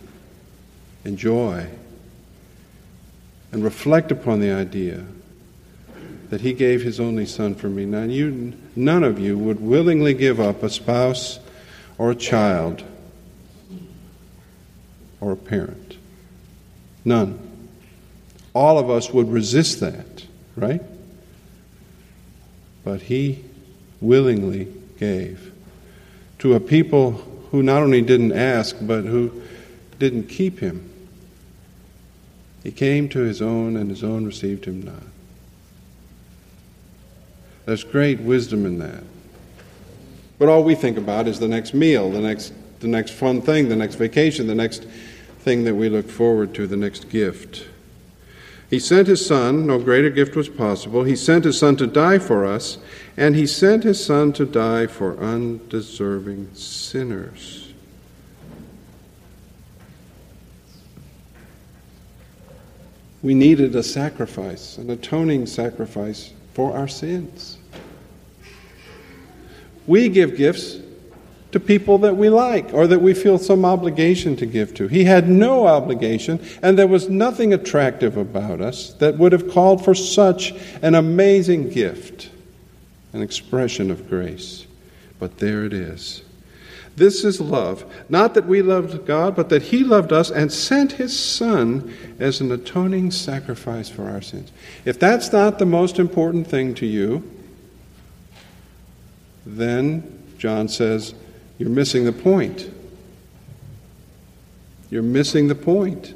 enjoy 1.04 1.66
and 3.52 3.62
reflect 3.62 4.10
upon 4.10 4.40
the 4.40 4.50
idea 4.50 5.04
that 6.30 6.40
he 6.40 6.52
gave 6.52 6.82
his 6.82 6.98
only 6.98 7.26
son 7.26 7.54
for 7.54 7.68
me. 7.68 7.84
Now, 7.84 8.02
you, 8.02 8.54
none 8.74 9.04
of 9.04 9.18
you 9.18 9.38
would 9.38 9.60
willingly 9.60 10.14
give 10.14 10.40
up 10.40 10.62
a 10.62 10.70
spouse 10.70 11.38
or 11.98 12.10
a 12.10 12.16
child 12.16 12.82
or 15.20 15.32
a 15.32 15.36
parent. 15.36 15.96
None. 17.04 17.38
All 18.54 18.78
of 18.78 18.90
us 18.90 19.10
would 19.10 19.30
resist 19.30 19.80
that, 19.80 20.24
right? 20.56 20.82
But 22.84 23.02
he 23.02 23.44
willingly 24.00 24.72
gave 24.98 25.52
to 26.38 26.54
a 26.54 26.60
people 26.60 27.12
who 27.50 27.62
not 27.62 27.82
only 27.82 28.02
didn't 28.02 28.32
ask, 28.32 28.76
but 28.80 29.04
who 29.04 29.42
didn't 29.98 30.24
keep 30.24 30.58
him. 30.58 30.90
He 32.66 32.72
came 32.72 33.08
to 33.10 33.20
his 33.20 33.40
own, 33.40 33.76
and 33.76 33.88
his 33.88 34.02
own 34.02 34.26
received 34.26 34.64
him 34.64 34.82
not. 34.82 35.04
There's 37.64 37.84
great 37.84 38.18
wisdom 38.18 38.66
in 38.66 38.80
that. 38.80 39.04
But 40.40 40.48
all 40.48 40.64
we 40.64 40.74
think 40.74 40.98
about 40.98 41.28
is 41.28 41.38
the 41.38 41.46
next 41.46 41.74
meal, 41.74 42.10
the 42.10 42.20
next, 42.20 42.52
the 42.80 42.88
next 42.88 43.12
fun 43.12 43.40
thing, 43.40 43.68
the 43.68 43.76
next 43.76 43.94
vacation, 43.94 44.48
the 44.48 44.54
next 44.56 44.82
thing 45.42 45.62
that 45.62 45.76
we 45.76 45.88
look 45.88 46.10
forward 46.10 46.56
to, 46.56 46.66
the 46.66 46.76
next 46.76 47.08
gift. 47.08 47.68
He 48.68 48.80
sent 48.80 49.06
his 49.06 49.24
son, 49.24 49.68
no 49.68 49.78
greater 49.78 50.10
gift 50.10 50.34
was 50.34 50.48
possible. 50.48 51.04
He 51.04 51.14
sent 51.14 51.44
his 51.44 51.56
son 51.56 51.76
to 51.76 51.86
die 51.86 52.18
for 52.18 52.44
us, 52.44 52.78
and 53.16 53.36
he 53.36 53.46
sent 53.46 53.84
his 53.84 54.04
son 54.04 54.32
to 54.32 54.44
die 54.44 54.88
for 54.88 55.16
undeserving 55.18 56.52
sinners. 56.52 57.65
We 63.26 63.34
needed 63.34 63.74
a 63.74 63.82
sacrifice, 63.82 64.78
an 64.78 64.88
atoning 64.88 65.46
sacrifice 65.46 66.32
for 66.52 66.76
our 66.76 66.86
sins. 66.86 67.58
We 69.84 70.08
give 70.08 70.36
gifts 70.36 70.78
to 71.50 71.58
people 71.58 71.98
that 71.98 72.16
we 72.16 72.28
like 72.28 72.72
or 72.72 72.86
that 72.86 73.02
we 73.02 73.14
feel 73.14 73.38
some 73.38 73.64
obligation 73.64 74.36
to 74.36 74.46
give 74.46 74.74
to. 74.74 74.86
He 74.86 75.02
had 75.02 75.28
no 75.28 75.66
obligation, 75.66 76.38
and 76.62 76.78
there 76.78 76.86
was 76.86 77.08
nothing 77.08 77.52
attractive 77.52 78.16
about 78.16 78.60
us 78.60 78.92
that 79.00 79.18
would 79.18 79.32
have 79.32 79.50
called 79.50 79.84
for 79.84 79.92
such 79.92 80.52
an 80.80 80.94
amazing 80.94 81.70
gift, 81.70 82.30
an 83.12 83.22
expression 83.22 83.90
of 83.90 84.08
grace. 84.08 84.68
But 85.18 85.38
there 85.38 85.64
it 85.64 85.72
is. 85.72 86.22
This 86.96 87.24
is 87.24 87.40
love. 87.40 87.84
Not 88.08 88.34
that 88.34 88.46
we 88.46 88.62
loved 88.62 89.06
God, 89.06 89.36
but 89.36 89.50
that 89.50 89.62
He 89.62 89.84
loved 89.84 90.12
us 90.12 90.30
and 90.30 90.50
sent 90.50 90.92
His 90.92 91.18
Son 91.18 91.94
as 92.18 92.40
an 92.40 92.50
atoning 92.50 93.10
sacrifice 93.10 93.90
for 93.90 94.08
our 94.08 94.22
sins. 94.22 94.50
If 94.86 94.98
that's 94.98 95.30
not 95.30 95.58
the 95.58 95.66
most 95.66 95.98
important 95.98 96.46
thing 96.46 96.74
to 96.76 96.86
you, 96.86 97.22
then 99.44 100.22
John 100.38 100.68
says, 100.68 101.14
you're 101.58 101.70
missing 101.70 102.04
the 102.04 102.12
point. 102.12 102.70
You're 104.90 105.02
missing 105.02 105.48
the 105.48 105.54
point. 105.54 106.14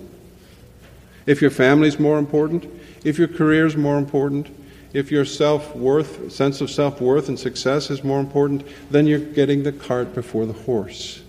If 1.27 1.43
your 1.43 1.51
family's 1.51 1.99
more 1.99 2.19
important, 2.19 2.67
if 3.05 3.19
your 3.19 3.29
career's 3.29 3.77
more 3.77 3.99
important, 3.99 4.49
if 4.93 5.11
your 5.11 5.25
self 5.25 5.75
worth, 5.77 6.33
sense 6.33 6.61
of 6.61 6.71
self 6.71 7.01
worth 7.01 7.29
and 7.29 7.39
success 7.39 7.91
is 7.91 8.03
more 8.03 8.21
important, 8.21 8.67
then 8.91 9.07
you're 9.07 9.19
getting 9.19 9.63
the 9.63 9.73
cart 9.73 10.15
before 10.15 10.47
the 10.47 10.53
horse. 10.53 11.23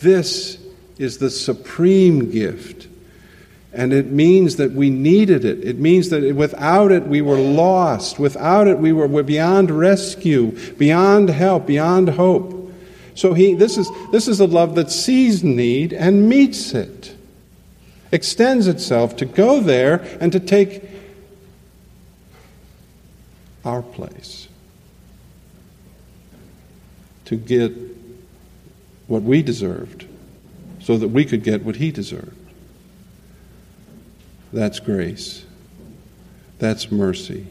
This 0.00 0.58
is 0.98 1.18
the 1.18 1.30
supreme 1.30 2.30
gift. 2.30 2.88
And 3.72 3.92
it 3.92 4.06
means 4.06 4.56
that 4.56 4.72
we 4.72 4.90
needed 4.90 5.44
it. 5.44 5.62
It 5.62 5.78
means 5.78 6.08
that 6.08 6.34
without 6.34 6.90
it, 6.90 7.06
we 7.06 7.20
were 7.20 7.38
lost. 7.38 8.18
Without 8.18 8.66
it, 8.66 8.78
we 8.78 8.92
were 8.92 9.22
beyond 9.22 9.70
rescue, 9.70 10.58
beyond 10.76 11.28
help, 11.28 11.66
beyond 11.66 12.08
hope. 12.10 12.72
So 13.14 13.34
he, 13.34 13.54
this, 13.54 13.76
is, 13.76 13.90
this 14.10 14.26
is 14.26 14.40
a 14.40 14.46
love 14.46 14.74
that 14.76 14.90
sees 14.90 15.44
need 15.44 15.92
and 15.92 16.28
meets 16.28 16.72
it, 16.72 17.14
extends 18.10 18.66
itself 18.66 19.16
to 19.16 19.26
go 19.26 19.60
there 19.60 19.96
and 20.20 20.32
to 20.32 20.40
take 20.40 20.82
our 23.64 23.82
place, 23.82 24.48
to 27.26 27.36
get 27.36 27.72
what 29.06 29.22
we 29.22 29.42
deserved 29.42 30.06
so 30.80 30.96
that 30.96 31.08
we 31.08 31.24
could 31.24 31.42
get 31.42 31.64
what 31.64 31.76
he 31.76 31.90
deserved. 31.90 32.36
That's 34.52 34.80
grace. 34.80 35.44
That's 36.58 36.90
mercy. 36.90 37.46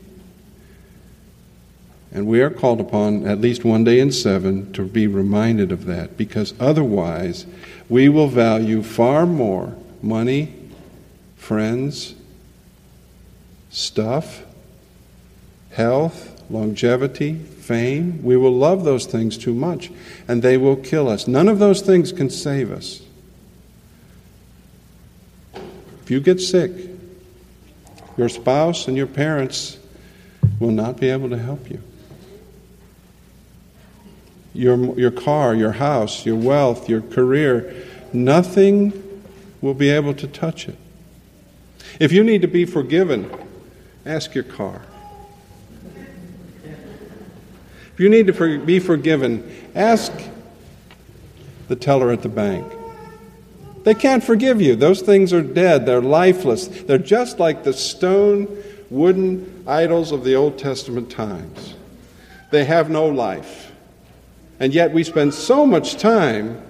And 2.12 2.26
we 2.26 2.42
are 2.42 2.50
called 2.50 2.80
upon 2.80 3.28
at 3.28 3.42
least 3.42 3.64
one 3.64 3.84
day 3.84 4.00
in 4.00 4.12
seven 4.12 4.72
to 4.74 4.86
be 4.86 5.08
reminded 5.08 5.72
of 5.72 5.86
that 5.86 6.18
because 6.18 6.54
otherwise 6.60 7.46
we 7.90 8.10
will 8.10 8.28
value 8.28 8.82
far 8.82 9.26
more 9.26 9.76
money, 10.02 10.54
friends, 11.36 12.16
stuff, 13.70 14.44
health, 15.78 16.44
longevity, 16.50 17.36
fame. 17.36 18.24
We 18.24 18.36
will 18.36 18.52
love 18.52 18.84
those 18.84 19.06
things 19.06 19.38
too 19.38 19.54
much 19.54 19.92
and 20.28 20.42
they 20.42 20.58
will 20.58 20.76
kill 20.76 21.08
us. 21.08 21.28
None 21.28 21.48
of 21.48 21.60
those 21.60 21.82
things 21.82 22.12
can 22.12 22.32
save 22.32 22.72
us. 22.72 23.02
If 26.02 26.10
you 26.10 26.20
get 26.20 26.42
sick, 26.42 26.72
your 28.18 28.28
spouse 28.28 28.88
and 28.88 28.98
your 28.98 29.06
parents 29.06 29.78
will 30.60 30.72
not 30.72 31.00
be 31.00 31.10
able 31.10 31.30
to 31.30 31.38
help 31.38 31.70
you. 31.70 31.80
Your, 34.56 34.98
your 34.98 35.12
car, 35.12 35.54
your 35.54 35.74
house, 35.74 36.26
your 36.26 36.38
wealth, 36.38 36.90
your 36.90 37.02
career, 37.02 37.86
nothing 38.12 39.22
will 39.62 39.76
be 39.76 39.90
able 39.90 40.16
to 40.16 40.28
touch 40.28 40.68
it. 40.68 40.78
If 42.00 42.12
you 42.12 42.24
need 42.24 42.42
to 42.42 42.48
be 42.48 42.66
forgiven, 42.66 43.30
ask 44.08 44.34
your 44.34 44.44
car. 44.44 44.82
If 47.98 48.02
you 48.02 48.10
need 48.10 48.28
to 48.28 48.60
be 48.60 48.78
forgiven, 48.78 49.72
ask 49.74 50.14
the 51.68 51.76
teller 51.76 52.12
at 52.12 52.22
the 52.22 52.30
bank. 52.30 52.72
They 53.86 53.96
can't 53.96 54.24
forgive 54.24 54.62
you. 54.62 54.76
Those 54.76 55.02
things 55.02 55.34
are 55.34 55.42
dead, 55.42 55.88
they're 55.88 56.00
lifeless. 56.00 56.68
They're 56.68 57.00
just 57.00 57.40
like 57.40 57.64
the 57.64 57.74
stone, 57.74 58.56
wooden 58.92 59.64
idols 59.66 60.12
of 60.12 60.24
the 60.24 60.36
Old 60.36 60.60
Testament 60.60 61.10
times. 61.10 61.74
They 62.52 62.66
have 62.66 62.92
no 62.92 63.08
life. 63.08 63.72
And 64.60 64.76
yet 64.76 64.92
we 64.92 65.04
spend 65.04 65.34
so 65.34 65.66
much 65.66 65.98
time 65.98 66.62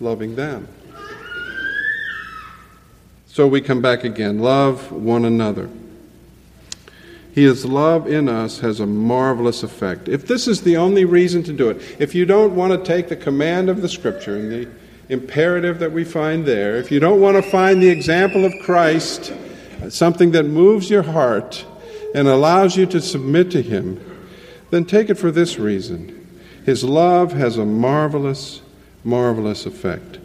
loving 0.00 0.36
them. 0.36 0.68
So 3.26 3.46
we 3.46 3.62
come 3.62 3.80
back 3.80 4.04
again 4.04 4.40
love 4.40 4.92
one 4.92 5.24
another. 5.24 5.70
His 7.34 7.66
love 7.66 8.06
in 8.06 8.28
us 8.28 8.60
has 8.60 8.78
a 8.78 8.86
marvelous 8.86 9.64
effect. 9.64 10.08
If 10.08 10.28
this 10.28 10.46
is 10.46 10.62
the 10.62 10.76
only 10.76 11.04
reason 11.04 11.42
to 11.42 11.52
do 11.52 11.68
it, 11.68 11.96
if 11.98 12.14
you 12.14 12.24
don't 12.24 12.54
want 12.54 12.72
to 12.72 12.86
take 12.86 13.08
the 13.08 13.16
command 13.16 13.68
of 13.68 13.82
the 13.82 13.88
Scripture 13.88 14.36
and 14.36 14.52
the 14.52 14.68
imperative 15.08 15.80
that 15.80 15.90
we 15.90 16.04
find 16.04 16.46
there, 16.46 16.76
if 16.76 16.92
you 16.92 17.00
don't 17.00 17.20
want 17.20 17.36
to 17.36 17.42
find 17.42 17.82
the 17.82 17.88
example 17.88 18.44
of 18.44 18.52
Christ, 18.62 19.32
something 19.88 20.30
that 20.30 20.44
moves 20.44 20.88
your 20.88 21.02
heart 21.02 21.66
and 22.14 22.28
allows 22.28 22.76
you 22.76 22.86
to 22.86 23.00
submit 23.00 23.50
to 23.50 23.62
Him, 23.62 24.00
then 24.70 24.84
take 24.84 25.10
it 25.10 25.16
for 25.16 25.32
this 25.32 25.58
reason. 25.58 26.40
His 26.64 26.84
love 26.84 27.32
has 27.32 27.58
a 27.58 27.66
marvelous, 27.66 28.62
marvelous 29.02 29.66
effect. 29.66 30.20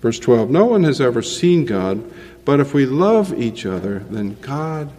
Verse 0.00 0.18
12 0.18 0.48
No 0.48 0.64
one 0.64 0.84
has 0.84 1.02
ever 1.02 1.20
seen 1.20 1.66
God, 1.66 2.02
but 2.46 2.60
if 2.60 2.72
we 2.72 2.86
love 2.86 3.38
each 3.38 3.66
other, 3.66 3.98
then 4.08 4.38
God 4.40 4.90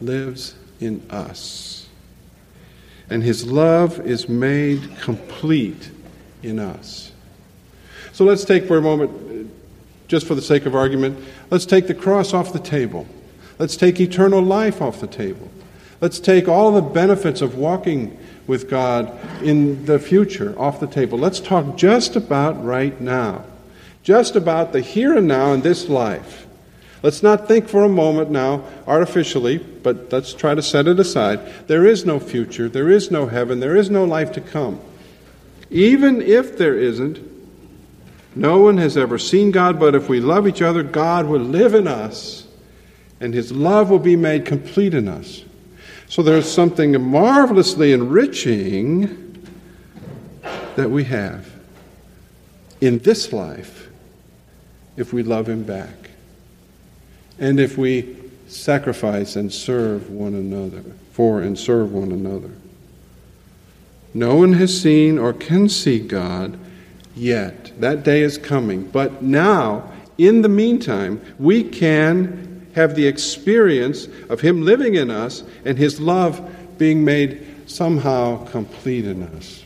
lives 0.00 0.56
in 0.80 1.02
us. 1.10 1.86
And 3.10 3.22
His 3.22 3.46
love 3.46 4.00
is 4.00 4.28
made 4.28 4.98
complete 5.00 5.90
in 6.42 6.58
us. 6.58 7.12
So 8.12 8.24
let's 8.24 8.44
take 8.44 8.66
for 8.66 8.78
a 8.78 8.82
moment, 8.82 9.10
uh, 9.10 9.48
just 10.08 10.26
for 10.26 10.34
the 10.34 10.42
sake 10.42 10.66
of 10.66 10.74
argument, 10.74 11.18
let's 11.50 11.66
take 11.66 11.86
the 11.86 11.94
cross 11.94 12.32
off 12.32 12.52
the 12.52 12.60
table. 12.60 13.06
Let's 13.58 13.76
take 13.76 14.00
eternal 14.00 14.40
life 14.40 14.80
off 14.80 15.00
the 15.00 15.06
table. 15.06 15.50
Let's 16.00 16.20
take 16.20 16.48
all 16.48 16.72
the 16.72 16.82
benefits 16.82 17.40
of 17.40 17.56
walking 17.56 18.18
with 18.46 18.68
God 18.68 19.12
in 19.42 19.86
the 19.86 19.98
future 19.98 20.58
off 20.58 20.80
the 20.80 20.86
table. 20.86 21.18
Let's 21.18 21.40
talk 21.40 21.76
just 21.76 22.14
about 22.16 22.62
right 22.64 23.00
now, 23.00 23.44
just 24.02 24.36
about 24.36 24.72
the 24.72 24.80
here 24.80 25.16
and 25.16 25.26
now 25.26 25.52
in 25.52 25.62
this 25.62 25.88
life. 25.88 26.46
Let's 27.04 27.22
not 27.22 27.46
think 27.46 27.68
for 27.68 27.84
a 27.84 27.88
moment 27.90 28.30
now, 28.30 28.64
artificially, 28.86 29.58
but 29.58 30.10
let's 30.10 30.32
try 30.32 30.54
to 30.54 30.62
set 30.62 30.88
it 30.88 30.98
aside. 30.98 31.38
There 31.66 31.84
is 31.84 32.06
no 32.06 32.18
future, 32.18 32.66
there 32.66 32.88
is 32.88 33.10
no 33.10 33.26
heaven, 33.26 33.60
there 33.60 33.76
is 33.76 33.90
no 33.90 34.04
life 34.06 34.32
to 34.32 34.40
come. 34.40 34.80
Even 35.68 36.22
if 36.22 36.56
there 36.56 36.78
isn't, 36.78 37.18
no 38.34 38.58
one 38.58 38.78
has 38.78 38.96
ever 38.96 39.18
seen 39.18 39.50
God, 39.50 39.78
but 39.78 39.94
if 39.94 40.08
we 40.08 40.18
love 40.18 40.48
each 40.48 40.62
other, 40.62 40.82
God 40.82 41.26
will 41.26 41.42
live 41.42 41.74
in 41.74 41.86
us, 41.86 42.46
and 43.20 43.34
his 43.34 43.52
love 43.52 43.90
will 43.90 43.98
be 43.98 44.16
made 44.16 44.46
complete 44.46 44.94
in 44.94 45.06
us. 45.06 45.44
So 46.08 46.22
there's 46.22 46.50
something 46.50 46.98
marvelously 47.02 47.92
enriching 47.92 49.46
that 50.76 50.90
we 50.90 51.04
have 51.04 51.52
in 52.80 53.00
this 53.00 53.30
life 53.30 53.90
if 54.96 55.12
we 55.12 55.22
love 55.22 55.50
him 55.50 55.64
back. 55.64 56.03
And 57.38 57.58
if 57.58 57.76
we 57.76 58.16
sacrifice 58.46 59.36
and 59.36 59.52
serve 59.52 60.10
one 60.10 60.34
another, 60.34 60.82
for 61.12 61.40
and 61.40 61.58
serve 61.58 61.92
one 61.92 62.10
another. 62.10 62.50
No 64.12 64.36
one 64.36 64.52
has 64.54 64.80
seen 64.80 65.18
or 65.18 65.32
can 65.32 65.68
see 65.68 66.00
God 66.00 66.58
yet. 67.16 67.72
That 67.80 68.04
day 68.04 68.22
is 68.22 68.38
coming. 68.38 68.84
But 68.84 69.22
now, 69.22 69.92
in 70.18 70.42
the 70.42 70.48
meantime, 70.48 71.20
we 71.38 71.64
can 71.64 72.66
have 72.74 72.94
the 72.94 73.06
experience 73.06 74.08
of 74.28 74.40
Him 74.40 74.62
living 74.62 74.94
in 74.94 75.10
us 75.10 75.42
and 75.64 75.78
His 75.78 76.00
love 76.00 76.78
being 76.78 77.04
made 77.04 77.46
somehow 77.66 78.44
complete 78.46 79.04
in 79.04 79.22
us. 79.22 79.63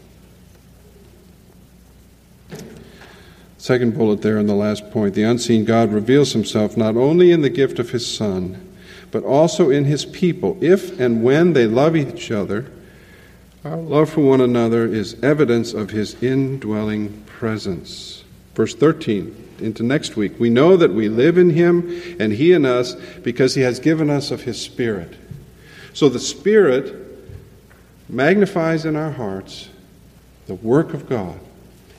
Second 3.69 3.99
bullet 3.99 4.23
there 4.23 4.39
in 4.39 4.47
the 4.47 4.55
last 4.55 4.91
point 4.91 5.13
the 5.13 5.25
unseen 5.25 5.67
God 5.67 5.93
reveals 5.93 6.33
Himself 6.33 6.75
not 6.75 6.97
only 6.97 7.31
in 7.33 7.43
the 7.43 7.51
gift 7.51 7.79
of 7.79 7.91
His 7.91 8.07
Son, 8.07 8.67
but 9.11 9.23
also 9.25 9.69
in 9.69 9.85
His 9.85 10.07
people, 10.07 10.57
if 10.63 10.99
and 10.99 11.23
when 11.23 11.53
they 11.53 11.67
love 11.67 11.95
each 11.95 12.31
other 12.31 12.71
our 13.67 13.77
love 13.77 14.09
for 14.09 14.23
one 14.23 14.41
another 14.41 14.87
is 14.87 15.23
evidence 15.23 15.75
of 15.75 15.91
his 15.91 16.23
indwelling 16.23 17.23
presence. 17.27 18.25
Verse 18.55 18.75
13, 18.75 19.59
into 19.59 19.83
next 19.83 20.17
week. 20.17 20.41
We 20.41 20.49
know 20.49 20.79
that 20.79 20.95
we 20.95 21.11
live 21.11 21.37
in 21.37 21.51
him 21.51 22.17
and 22.19 22.33
he 22.33 22.55
in 22.55 22.65
us 22.65 22.95
because 23.23 23.55
he 23.55 23.61
has 23.61 23.81
given 23.81 24.09
us 24.09 24.31
of 24.31 24.45
his 24.45 24.59
Spirit. 24.59 25.15
So 25.93 26.09
the 26.09 26.19
Spirit 26.19 26.95
magnifies 28.09 28.87
in 28.87 28.97
our 28.97 29.11
hearts 29.11 29.69
the 30.47 30.55
work 30.55 30.95
of 30.95 31.07
God. 31.07 31.39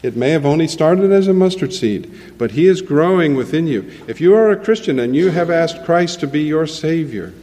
It 0.02 0.16
may 0.16 0.30
have 0.30 0.46
only 0.46 0.68
started 0.68 1.12
as 1.12 1.28
a 1.28 1.34
mustard 1.34 1.74
seed, 1.74 2.38
but 2.38 2.52
he 2.52 2.68
is 2.68 2.82
growing 2.82 3.36
within 3.36 3.68
you. 3.68 3.92
If 4.08 4.22
you 4.22 4.34
are 4.34 4.50
a 4.50 4.56
Christian 4.56 5.00
and 5.00 5.16
you 5.16 5.30
have 5.32 5.50
asked 5.50 5.84
Christ 5.84 6.22
to 6.22 6.28
be 6.28 6.44
your 6.44 6.68
Savior, 6.68 7.34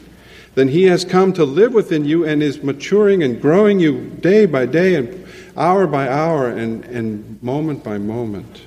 then 0.56 0.68
He 0.68 0.84
has 0.84 1.04
come 1.04 1.34
to 1.34 1.44
live 1.44 1.74
within 1.74 2.06
you 2.06 2.24
and 2.24 2.42
is 2.42 2.62
maturing 2.62 3.22
and 3.22 3.40
growing 3.40 3.78
you 3.78 4.06
day 4.20 4.46
by 4.46 4.64
day 4.64 4.94
and 4.94 5.28
hour 5.54 5.86
by 5.86 6.08
hour 6.08 6.48
and, 6.48 6.82
and 6.86 7.40
moment 7.42 7.84
by 7.84 7.98
moment. 7.98 8.62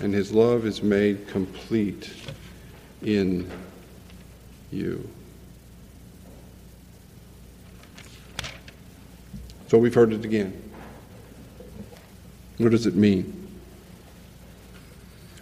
And 0.00 0.12
His 0.12 0.32
love 0.32 0.66
is 0.66 0.82
made 0.82 1.28
complete 1.28 2.12
in 3.02 3.48
you. 4.72 5.08
So 9.68 9.78
we've 9.78 9.94
heard 9.94 10.12
it 10.12 10.24
again. 10.24 10.61
What 12.62 12.72
does 12.72 12.86
it 12.86 12.94
mean? 12.94 13.38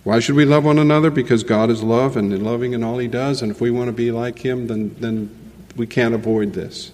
Why 0.02 0.18
should 0.18 0.34
we 0.34 0.44
love 0.44 0.64
one 0.64 0.78
another? 0.78 1.10
Because 1.10 1.44
God 1.44 1.70
is 1.70 1.82
love 1.82 2.16
and 2.16 2.42
loving 2.42 2.72
in 2.72 2.82
all 2.82 2.98
He 2.98 3.08
does, 3.08 3.42
and 3.42 3.50
if 3.50 3.60
we 3.60 3.70
want 3.70 3.88
to 3.88 3.92
be 3.92 4.10
like 4.10 4.38
Him, 4.38 4.66
then, 4.66 4.94
then 4.98 5.30
we 5.76 5.86
can't 5.86 6.14
avoid 6.14 6.52
this. 6.54 6.90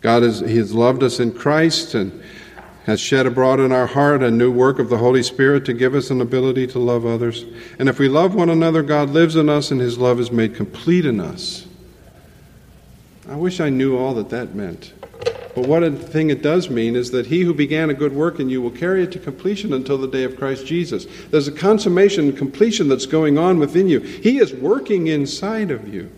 God 0.00 0.22
is, 0.22 0.40
He 0.40 0.56
has 0.58 0.72
loved 0.72 1.02
us 1.02 1.18
in 1.18 1.32
Christ, 1.32 1.94
and 1.94 2.22
has 2.84 3.00
shed 3.00 3.26
abroad 3.26 3.60
in 3.60 3.72
our 3.72 3.86
heart 3.86 4.22
a 4.22 4.30
new 4.30 4.52
work 4.52 4.78
of 4.78 4.90
the 4.90 4.98
Holy 4.98 5.22
Spirit 5.22 5.64
to 5.64 5.72
give 5.72 5.94
us 5.94 6.10
an 6.10 6.20
ability 6.20 6.66
to 6.66 6.78
love 6.78 7.06
others. 7.06 7.44
And 7.78 7.88
if 7.88 7.98
we 7.98 8.08
love 8.08 8.34
one 8.34 8.50
another, 8.50 8.82
God 8.82 9.10
lives 9.10 9.36
in 9.36 9.48
us 9.48 9.70
and 9.70 9.80
his 9.80 9.96
love 9.96 10.20
is 10.20 10.30
made 10.30 10.54
complete 10.54 11.06
in 11.06 11.18
us. 11.18 11.66
I 13.26 13.36
wish 13.36 13.58
I 13.58 13.70
knew 13.70 13.96
all 13.96 14.12
that 14.14 14.28
that 14.30 14.54
meant. 14.54 14.92
But 15.54 15.68
one 15.68 15.96
thing 15.96 16.30
it 16.30 16.42
does 16.42 16.68
mean 16.68 16.96
is 16.96 17.12
that 17.12 17.26
he 17.26 17.42
who 17.42 17.54
began 17.54 17.88
a 17.88 17.94
good 17.94 18.12
work 18.12 18.40
in 18.40 18.50
you 18.50 18.60
will 18.60 18.72
carry 18.72 19.04
it 19.04 19.12
to 19.12 19.20
completion 19.20 19.72
until 19.72 19.98
the 19.98 20.08
day 20.08 20.24
of 20.24 20.36
Christ 20.36 20.66
Jesus. 20.66 21.06
There's 21.30 21.46
a 21.46 21.52
consummation 21.52 22.28
and 22.28 22.36
completion 22.36 22.88
that's 22.88 23.06
going 23.06 23.38
on 23.38 23.60
within 23.60 23.88
you. 23.88 24.00
He 24.00 24.38
is 24.38 24.52
working 24.52 25.06
inside 25.06 25.70
of 25.70 25.92
you 25.92 26.10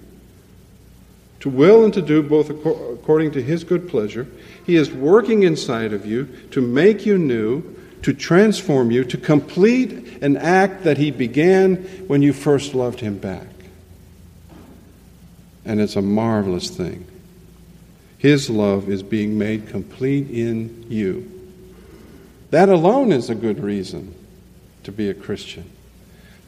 to 1.40 1.50
will 1.50 1.84
and 1.84 1.92
to 1.92 2.02
do 2.02 2.22
both 2.22 2.48
according 2.48 3.32
to 3.32 3.42
his 3.42 3.62
good 3.62 3.88
pleasure. 3.88 4.26
He 4.64 4.76
is 4.76 4.90
working 4.90 5.42
inside 5.42 5.92
of 5.92 6.06
you 6.06 6.24
to 6.52 6.62
make 6.62 7.04
you 7.04 7.18
new, 7.18 7.62
to 8.02 8.14
transform 8.14 8.90
you, 8.90 9.04
to 9.04 9.18
complete 9.18 10.22
an 10.22 10.38
act 10.38 10.84
that 10.84 10.96
he 10.96 11.10
began 11.10 11.76
when 12.06 12.22
you 12.22 12.32
first 12.32 12.74
loved 12.74 13.00
him 13.00 13.18
back. 13.18 13.46
And 15.66 15.80
it's 15.80 15.96
a 15.96 16.02
marvelous 16.02 16.70
thing. 16.70 17.06
His 18.18 18.48
love 18.48 18.88
is 18.88 19.02
being 19.02 19.36
made 19.38 19.68
complete 19.68 20.30
in 20.30 20.86
you. 20.88 21.30
That 22.50 22.68
alone 22.68 23.12
is 23.12 23.28
a 23.28 23.34
good 23.34 23.60
reason 23.60 24.14
to 24.84 24.92
be 24.92 25.10
a 25.10 25.14
Christian. 25.14 25.70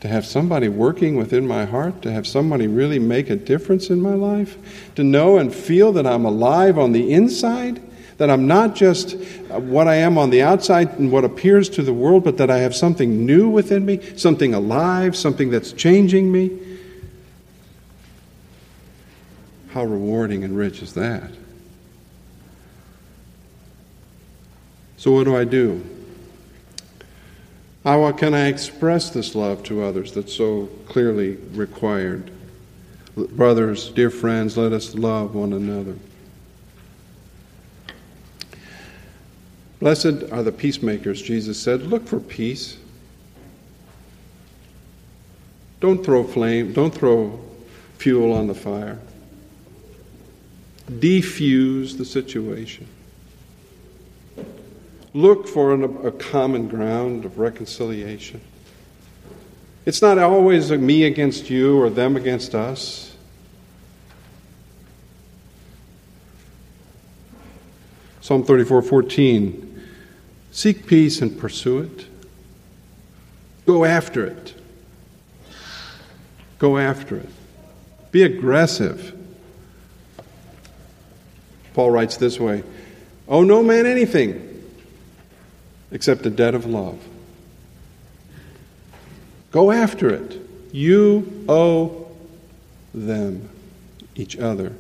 To 0.01 0.09
have 0.09 0.25
somebody 0.25 0.69
working 0.69 1.17
within 1.17 1.47
my 1.47 1.65
heart, 1.65 2.03
to 2.03 2.13
have 2.13 2.27
somebody 2.27 2.69
really 2.69 3.01
make 3.01 3.31
a 3.31 3.37
difference 3.37 3.91
in 3.91 4.01
my 4.01 4.15
life, 4.15 4.57
to 4.95 5.03
know 5.03 5.39
and 5.39 5.53
feel 5.53 5.93
that 5.93 6.07
I'm 6.07 6.25
alive 6.25 6.79
on 6.79 6.93
the 6.93 7.13
inside, 7.13 7.83
that 8.19 8.31
I'm 8.31 8.47
not 8.47 8.77
just 8.77 9.17
what 9.49 9.89
I 9.89 9.97
am 9.97 10.17
on 10.17 10.31
the 10.31 10.43
outside 10.43 10.99
and 10.99 11.11
what 11.11 11.25
appears 11.25 11.69
to 11.71 11.83
the 11.83 11.93
world, 11.93 12.23
but 12.25 12.37
that 12.37 12.51
I 12.51 12.59
have 12.59 12.77
something 12.77 13.27
new 13.27 13.49
within 13.49 13.85
me, 13.85 14.01
something 14.17 14.55
alive, 14.55 15.17
something 15.17 15.51
that's 15.51 15.73
changing 15.73 16.31
me. 16.31 16.51
How 19.71 19.85
rewarding 19.85 20.45
and 20.45 20.57
rich 20.57 20.81
is 20.81 20.95
that? 20.95 21.31
So, 24.99 25.13
what 25.13 25.25
do 25.25 25.37
I 25.37 25.45
do? 25.45 25.85
How 27.85 28.03
uh, 28.03 28.13
can 28.13 28.35
I 28.35 28.49
express 28.49 29.11
this 29.11 29.37
love 29.37 29.63
to 29.65 29.83
others 29.83 30.13
that's 30.13 30.35
so 30.35 30.67
clearly 30.89 31.37
required? 31.53 32.33
Brothers, 33.17 33.91
dear 33.91 34.11
friends, 34.11 34.57
let 34.57 34.73
us 34.73 34.97
love 34.97 35.37
one 35.37 35.53
another. 35.53 35.97
Blessed 39.79 40.33
are 40.33 40.43
the 40.43 40.51
peacemakers, 40.51 41.23
Jesus 41.23 41.61
said. 41.61 41.83
Look 41.83 42.09
for 42.09 42.19
peace. 42.19 42.77
Don't 45.79 46.05
throw 46.05 46.25
flame, 46.25 46.73
don't 46.73 46.93
throw 46.93 47.41
fuel 47.99 48.33
on 48.33 48.49
the 48.49 48.55
fire. 48.55 48.99
Defuse 50.91 51.97
the 51.97 52.05
situation. 52.05 52.89
Look 55.19 55.49
for 55.49 55.75
an, 55.75 56.07
a 56.07 56.13
common 56.13 56.69
ground 56.69 57.25
of 57.25 57.41
reconciliation. 57.41 58.41
It's 59.85 60.01
not 60.01 60.17
always 60.17 60.71
me 60.71 61.03
against 61.07 61.51
you 61.51 61.77
or 61.77 61.91
them 61.91 62.15
against 62.17 62.55
us. 62.55 63.17
Psalm 68.21 68.45
34 68.45 68.81
14. 68.81 69.83
Seek 70.53 70.87
peace 70.87 71.21
and 71.21 71.37
pursue 71.37 71.81
it. 71.81 72.07
Go 73.67 73.85
after 73.85 74.25
it. 74.25 74.55
Go 76.61 76.79
after 76.79 77.17
it. 77.17 77.29
Be 78.13 78.23
aggressive. 78.23 79.19
Paul 81.75 81.91
writes 81.91 82.17
this 82.19 82.39
way 82.39 82.63
Owe 83.27 83.43
no 83.43 83.65
man 83.65 83.85
anything 83.85 84.48
except 85.91 86.27
a 86.27 86.31
debt 86.31 86.55
of 86.55 86.67
love. 86.67 86.99
Go 89.51 89.71
after 89.71 90.11
it. 90.11 90.41
You 90.73 91.45
owe 91.49 92.07
them, 92.93 93.49
each 94.15 94.37
other, 94.37 94.73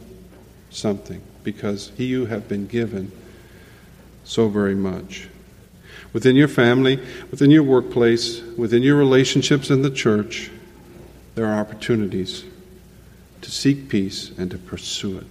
something 0.70 1.22
because 1.42 1.92
you 1.96 2.26
have 2.26 2.48
been 2.48 2.66
given 2.66 3.10
so 4.24 4.48
very 4.48 4.74
much. 4.74 5.28
Within 6.12 6.36
your 6.36 6.48
family, 6.48 6.98
within 7.30 7.50
your 7.50 7.62
workplace, 7.62 8.42
within 8.56 8.82
your 8.82 8.96
relationships 8.96 9.70
in 9.70 9.82
the 9.82 9.90
church, 9.90 10.50
there 11.34 11.46
are 11.46 11.60
opportunities 11.60 12.44
to 13.40 13.50
seek 13.50 13.88
peace 13.88 14.30
and 14.36 14.50
to 14.50 14.58
pursue 14.58 15.18
it. 15.18 15.26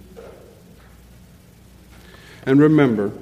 And 2.46 2.60
remember, 2.60 3.12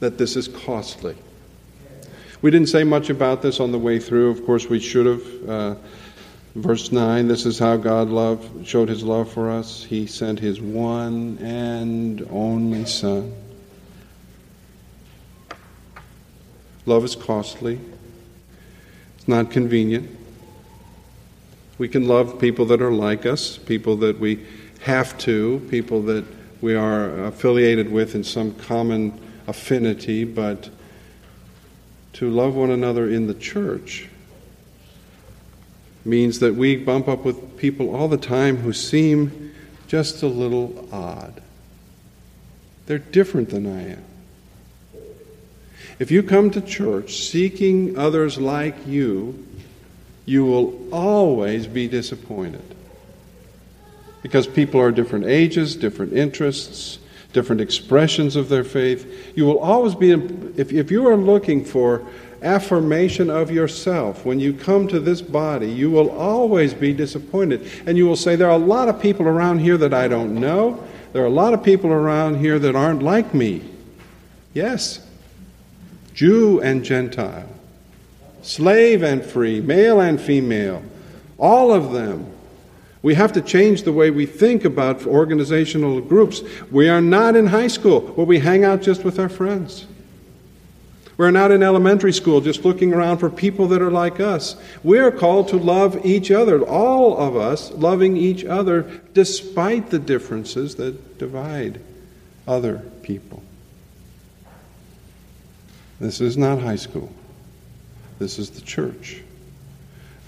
that 0.00 0.18
this 0.18 0.36
is 0.36 0.48
costly. 0.48 1.16
We 2.40 2.50
didn't 2.50 2.68
say 2.68 2.84
much 2.84 3.10
about 3.10 3.42
this 3.42 3.60
on 3.60 3.72
the 3.72 3.78
way 3.78 3.98
through. 3.98 4.30
Of 4.30 4.44
course, 4.46 4.68
we 4.68 4.78
should 4.78 5.06
have. 5.06 5.48
Uh, 5.48 5.74
verse 6.58 6.90
9 6.90 7.28
this 7.28 7.46
is 7.46 7.58
how 7.58 7.76
God 7.76 8.08
loved, 8.08 8.66
showed 8.66 8.88
his 8.88 9.02
love 9.02 9.30
for 9.30 9.50
us. 9.50 9.84
He 9.84 10.06
sent 10.06 10.40
his 10.40 10.60
one 10.60 11.38
and 11.38 12.26
only 12.30 12.84
Son. 12.84 13.34
Love 16.86 17.04
is 17.04 17.14
costly, 17.14 17.78
it's 19.16 19.28
not 19.28 19.50
convenient. 19.50 20.10
We 21.76 21.88
can 21.88 22.08
love 22.08 22.40
people 22.40 22.64
that 22.66 22.82
are 22.82 22.92
like 22.92 23.24
us, 23.26 23.56
people 23.58 23.96
that 23.98 24.18
we 24.18 24.44
have 24.80 25.16
to, 25.18 25.64
people 25.70 26.02
that 26.02 26.24
we 26.60 26.74
are 26.74 27.24
affiliated 27.24 27.92
with 27.92 28.14
in 28.14 28.24
some 28.24 28.54
common 28.54 29.20
affinity, 29.48 30.22
but 30.24 30.70
to 32.12 32.30
love 32.30 32.54
one 32.54 32.70
another 32.70 33.08
in 33.08 33.26
the 33.26 33.34
church 33.34 34.08
means 36.04 36.38
that 36.38 36.54
we 36.54 36.76
bump 36.76 37.08
up 37.08 37.24
with 37.24 37.56
people 37.58 37.94
all 37.94 38.08
the 38.08 38.16
time 38.16 38.58
who 38.58 38.72
seem 38.72 39.52
just 39.88 40.22
a 40.22 40.26
little 40.26 40.88
odd. 40.92 41.42
They're 42.86 42.98
different 42.98 43.50
than 43.50 43.66
I 43.66 43.92
am. 43.92 44.04
If 45.98 46.10
you 46.10 46.22
come 46.22 46.50
to 46.50 46.60
church 46.60 47.28
seeking 47.28 47.98
others 47.98 48.38
like 48.38 48.86
you, 48.86 49.46
you 50.26 50.44
will 50.44 50.94
always 50.94 51.66
be 51.66 51.88
disappointed. 51.88 52.62
Because 54.22 54.46
people 54.46 54.80
are 54.80 54.92
different 54.92 55.26
ages, 55.26 55.74
different 55.74 56.12
interests, 56.12 56.98
different 57.38 57.60
expressions 57.60 58.34
of 58.34 58.48
their 58.48 58.64
faith. 58.64 59.32
You 59.36 59.46
will 59.46 59.60
always 59.60 59.94
be, 59.94 60.10
if, 60.10 60.72
if 60.72 60.90
you 60.90 61.06
are 61.06 61.16
looking 61.16 61.64
for 61.64 62.04
affirmation 62.42 63.30
of 63.30 63.48
yourself, 63.48 64.24
when 64.24 64.40
you 64.40 64.52
come 64.52 64.88
to 64.88 64.98
this 64.98 65.22
body, 65.22 65.70
you 65.70 65.88
will 65.88 66.10
always 66.10 66.74
be 66.74 66.92
disappointed. 66.92 67.70
And 67.86 67.96
you 67.96 68.06
will 68.06 68.16
say, 68.16 68.34
There 68.34 68.48
are 68.48 68.56
a 68.56 68.66
lot 68.76 68.88
of 68.88 69.00
people 69.00 69.28
around 69.28 69.60
here 69.60 69.76
that 69.76 69.94
I 69.94 70.08
don't 70.08 70.34
know. 70.34 70.82
There 71.12 71.22
are 71.22 71.26
a 71.26 71.30
lot 71.30 71.54
of 71.54 71.62
people 71.62 71.92
around 71.92 72.40
here 72.40 72.58
that 72.58 72.74
aren't 72.74 73.04
like 73.04 73.32
me. 73.32 73.62
Yes, 74.52 75.06
Jew 76.12 76.60
and 76.60 76.84
Gentile, 76.84 77.48
slave 78.42 79.04
and 79.04 79.24
free, 79.24 79.60
male 79.60 80.00
and 80.00 80.20
female, 80.20 80.82
all 81.38 81.72
of 81.72 81.92
them 81.92 82.26
we 83.02 83.14
have 83.14 83.32
to 83.34 83.40
change 83.40 83.82
the 83.82 83.92
way 83.92 84.10
we 84.10 84.26
think 84.26 84.64
about 84.64 85.06
organizational 85.06 86.00
groups. 86.00 86.42
We 86.70 86.88
are 86.88 87.00
not 87.00 87.36
in 87.36 87.46
high 87.46 87.68
school 87.68 88.00
where 88.00 88.26
we 88.26 88.40
hang 88.40 88.64
out 88.64 88.82
just 88.82 89.04
with 89.04 89.18
our 89.18 89.28
friends. 89.28 89.86
We're 91.16 91.32
not 91.32 91.50
in 91.50 91.64
elementary 91.64 92.12
school 92.12 92.40
just 92.40 92.64
looking 92.64 92.94
around 92.94 93.18
for 93.18 93.28
people 93.28 93.66
that 93.68 93.82
are 93.82 93.90
like 93.90 94.20
us. 94.20 94.56
We 94.84 95.00
are 95.00 95.10
called 95.10 95.48
to 95.48 95.56
love 95.56 96.04
each 96.06 96.30
other, 96.30 96.62
all 96.62 97.18
of 97.18 97.36
us 97.36 97.72
loving 97.72 98.16
each 98.16 98.44
other 98.44 99.00
despite 99.14 99.90
the 99.90 99.98
differences 99.98 100.76
that 100.76 101.18
divide 101.18 101.80
other 102.46 102.78
people. 103.02 103.42
This 106.00 106.20
is 106.20 106.36
not 106.36 106.60
high 106.60 106.76
school. 106.76 107.12
This 108.20 108.38
is 108.38 108.50
the 108.50 108.60
church. 108.60 109.20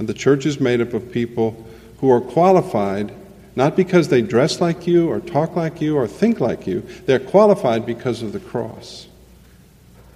And 0.00 0.08
the 0.08 0.14
church 0.14 0.44
is 0.44 0.58
made 0.58 0.80
up 0.80 0.92
of 0.92 1.12
people 1.12 1.66
who 2.00 2.10
are 2.10 2.20
qualified 2.20 3.12
not 3.56 3.76
because 3.76 4.08
they 4.08 4.22
dress 4.22 4.60
like 4.60 4.86
you 4.86 5.10
or 5.10 5.20
talk 5.20 5.56
like 5.56 5.80
you 5.80 5.96
or 5.96 6.06
think 6.06 6.40
like 6.40 6.66
you, 6.66 6.80
they're 7.06 7.18
qualified 7.18 7.84
because 7.84 8.22
of 8.22 8.32
the 8.32 8.40
cross. 8.40 9.06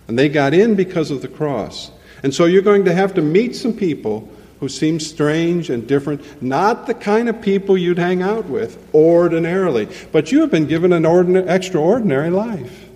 And 0.08 0.18
they 0.18 0.28
got 0.28 0.54
in 0.54 0.74
because 0.74 1.10
of 1.10 1.22
the 1.22 1.28
cross. 1.28 1.90
And 2.22 2.32
so 2.32 2.44
you're 2.44 2.62
going 2.62 2.84
to 2.84 2.94
have 2.94 3.14
to 3.14 3.22
meet 3.22 3.56
some 3.56 3.74
people 3.74 4.28
who 4.60 4.68
seem 4.68 5.00
strange 5.00 5.68
and 5.68 5.86
different, 5.86 6.42
not 6.42 6.86
the 6.86 6.94
kind 6.94 7.28
of 7.28 7.42
people 7.42 7.76
you'd 7.76 7.98
hang 7.98 8.22
out 8.22 8.46
with 8.46 8.78
ordinarily, 8.94 9.88
but 10.12 10.30
you 10.30 10.40
have 10.40 10.50
been 10.50 10.66
given 10.66 10.92
an 10.92 11.04
ordinary, 11.04 11.46
extraordinary 11.48 12.30
life. 12.30 12.88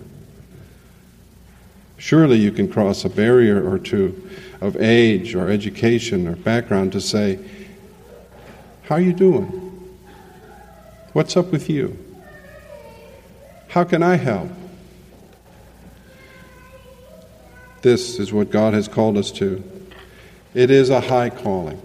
Surely 1.97 2.37
you 2.37 2.51
can 2.51 2.71
cross 2.71 3.03
a 3.03 3.09
barrier 3.09 3.69
or 3.69 3.77
two 3.77 4.29
of 4.61 4.77
age 4.77 5.35
or 5.35 5.49
education 5.49 6.27
or 6.27 6.35
background 6.35 6.93
to 6.93 7.01
say, 7.01 7.37
How 8.89 8.95
are 8.95 9.01
you 9.01 9.13
doing? 9.13 9.45
What's 11.13 11.37
up 11.37 11.51
with 11.51 11.69
you? 11.69 11.95
How 13.67 13.83
can 13.83 14.01
I 14.01 14.15
help? 14.15 14.49
This 17.83 18.17
is 18.17 18.33
what 18.33 18.49
God 18.49 18.73
has 18.73 18.87
called 18.87 19.15
us 19.15 19.29
to. 19.33 19.63
It 20.55 20.71
is 20.71 20.89
a 20.89 21.01
high 21.01 21.29
calling. 21.29 21.79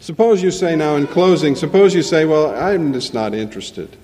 Suppose 0.00 0.42
you 0.42 0.50
say 0.50 0.74
now 0.74 0.96
in 0.96 1.06
closing, 1.06 1.54
suppose 1.54 1.94
you 1.94 2.02
say, 2.02 2.24
Well, 2.24 2.54
I'm 2.54 2.94
just 2.94 3.12
not 3.12 3.34
interested. 3.34 3.94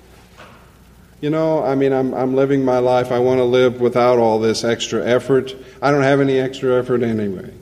You 1.22 1.30
know, 1.30 1.64
I 1.64 1.74
mean, 1.76 1.94
I'm, 1.94 2.12
I'm 2.12 2.34
living 2.34 2.62
my 2.62 2.78
life. 2.78 3.10
I 3.10 3.20
want 3.20 3.38
to 3.38 3.44
live 3.44 3.80
without 3.80 4.18
all 4.18 4.38
this 4.38 4.64
extra 4.64 5.02
effort. 5.02 5.56
I 5.80 5.92
don't 5.92 6.02
have 6.02 6.20
any 6.20 6.38
extra 6.38 6.78
effort 6.78 7.02
anyway. 7.02 7.54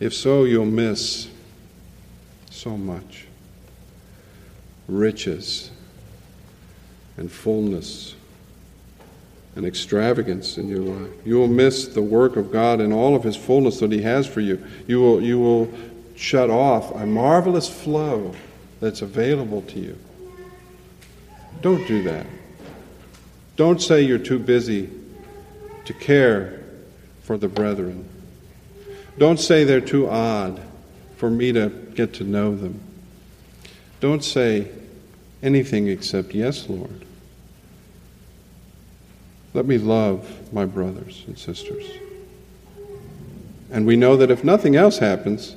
If 0.00 0.12
so, 0.12 0.42
you'll 0.42 0.64
miss 0.66 1.28
so 2.56 2.76
much 2.76 3.26
riches 4.88 5.70
and 7.16 7.30
fullness 7.30 8.14
and 9.56 9.66
extravagance 9.66 10.58
in 10.58 10.68
your 10.68 10.80
life. 10.80 11.10
You 11.24 11.36
will 11.36 11.48
miss 11.48 11.88
the 11.88 12.02
work 12.02 12.36
of 12.36 12.50
God 12.50 12.80
and 12.80 12.92
all 12.92 13.14
of 13.14 13.22
His 13.22 13.36
fullness 13.36 13.80
that 13.80 13.92
He 13.92 14.02
has 14.02 14.26
for 14.26 14.40
you. 14.40 14.62
You 14.86 15.00
will, 15.00 15.22
you 15.22 15.38
will 15.38 15.72
shut 16.14 16.50
off 16.50 16.94
a 16.94 17.06
marvelous 17.06 17.68
flow 17.68 18.34
that's 18.80 19.02
available 19.02 19.62
to 19.62 19.78
you. 19.78 19.98
Don't 21.62 21.86
do 21.86 22.02
that. 22.04 22.26
Don't 23.56 23.80
say 23.80 24.02
you're 24.02 24.18
too 24.18 24.38
busy 24.38 24.90
to 25.84 25.94
care 25.94 26.62
for 27.22 27.38
the 27.38 27.48
brethren. 27.48 28.08
Don't 29.18 29.40
say 29.40 29.64
they're 29.64 29.80
too 29.80 30.08
odd 30.08 30.60
for 31.16 31.30
me 31.30 31.52
to 31.52 31.68
get 31.94 32.12
to 32.14 32.24
know 32.24 32.54
them. 32.54 32.80
Don't 34.00 34.22
say 34.22 34.68
anything 35.42 35.88
except, 35.88 36.34
Yes, 36.34 36.68
Lord. 36.68 37.04
Let 39.54 39.64
me 39.64 39.78
love 39.78 40.52
my 40.52 40.66
brothers 40.66 41.24
and 41.26 41.38
sisters. 41.38 41.90
And 43.70 43.86
we 43.86 43.96
know 43.96 44.16
that 44.18 44.30
if 44.30 44.44
nothing 44.44 44.76
else 44.76 44.98
happens, 44.98 45.56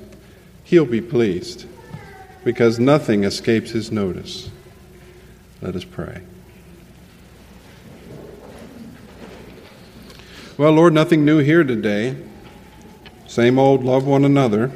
He'll 0.64 0.86
be 0.86 1.02
pleased 1.02 1.66
because 2.44 2.78
nothing 2.78 3.24
escapes 3.24 3.72
His 3.72 3.92
notice. 3.92 4.48
Let 5.60 5.76
us 5.76 5.84
pray. 5.84 6.22
Well, 10.56 10.72
Lord, 10.72 10.94
nothing 10.94 11.24
new 11.24 11.38
here 11.38 11.64
today. 11.64 12.16
Same 13.26 13.58
old 13.58 13.84
love 13.84 14.06
one 14.06 14.24
another. 14.24 14.70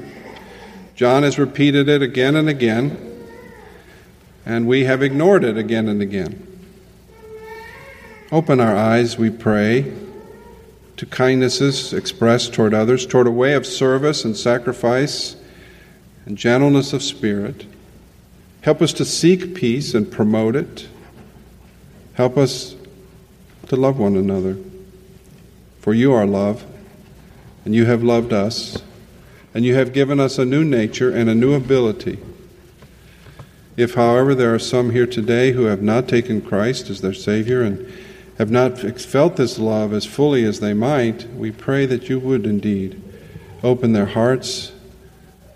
John 0.95 1.25
has 1.25 1.39
repeated 1.39 1.89
it 1.89 2.03
again 2.03 2.37
and 2.37 2.49
again, 2.49 2.97
and 4.47 4.67
we 4.67 4.85
have 4.85 5.03
ignored 5.03 5.43
it 5.43 5.59
again 5.59 5.89
and 5.89 6.01
again. 6.01 6.47
Open 8.31 8.61
our 8.61 8.77
eyes, 8.77 9.19
we 9.19 9.31
pray, 9.31 9.93
to 10.97 11.07
kindnesses 11.07 11.93
expressed 11.93 12.55
toward 12.55 12.75
others, 12.75 13.07
toward 13.07 13.27
a 13.27 13.33
way 13.33 13.55
of 13.55 13.67
service 13.67 14.25
and 14.25 14.37
sacrifice 14.37 15.37
and 16.27 16.39
gentleness 16.39 16.93
of 16.93 17.03
spirit. 17.03 17.67
Help 18.61 18.81
us 18.81 18.93
to 18.95 19.05
seek 19.05 19.55
peace 19.55 19.95
and 19.95 20.11
promote 20.11 20.57
it. 20.57 20.89
Help 22.15 22.39
us 22.39 22.77
to 23.69 23.77
love 23.77 23.99
one 23.99 24.17
another. 24.17 24.57
For 25.81 25.93
you 25.93 26.13
are 26.13 26.27
love, 26.27 26.65
and 27.65 27.75
you 27.75 27.85
have 27.85 28.03
loved 28.03 28.33
us, 28.33 28.81
and 29.55 29.65
you 29.65 29.77
have 29.77 29.93
given 29.93 30.19
us 30.19 30.37
a 30.37 30.45
new 30.45 30.65
nature 30.65 31.11
and 31.11 31.31
a 31.31 31.35
new 31.35 31.55
ability. 31.55 32.19
If, 33.77 33.95
however, 33.95 34.35
there 34.35 34.53
are 34.53 34.59
some 34.59 34.91
here 34.91 35.07
today 35.07 35.53
who 35.53 35.65
have 35.65 35.81
not 35.81 36.09
taken 36.09 36.43
Christ 36.43 36.91
as 36.91 37.01
their 37.01 37.15
Savior 37.15 37.63
and 37.63 37.91
have 38.39 38.51
not 38.51 38.79
felt 38.79 39.37
this 39.37 39.59
love 39.59 39.93
as 39.93 40.05
fully 40.05 40.45
as 40.45 40.61
they 40.61 40.75
might, 40.75 41.29
we 41.35 41.53
pray 41.53 41.87
that 41.87 42.09
you 42.09 42.19
would 42.19 42.47
indeed 42.47 43.01
open 43.63 43.93
their 43.93 44.07
hearts 44.07 44.73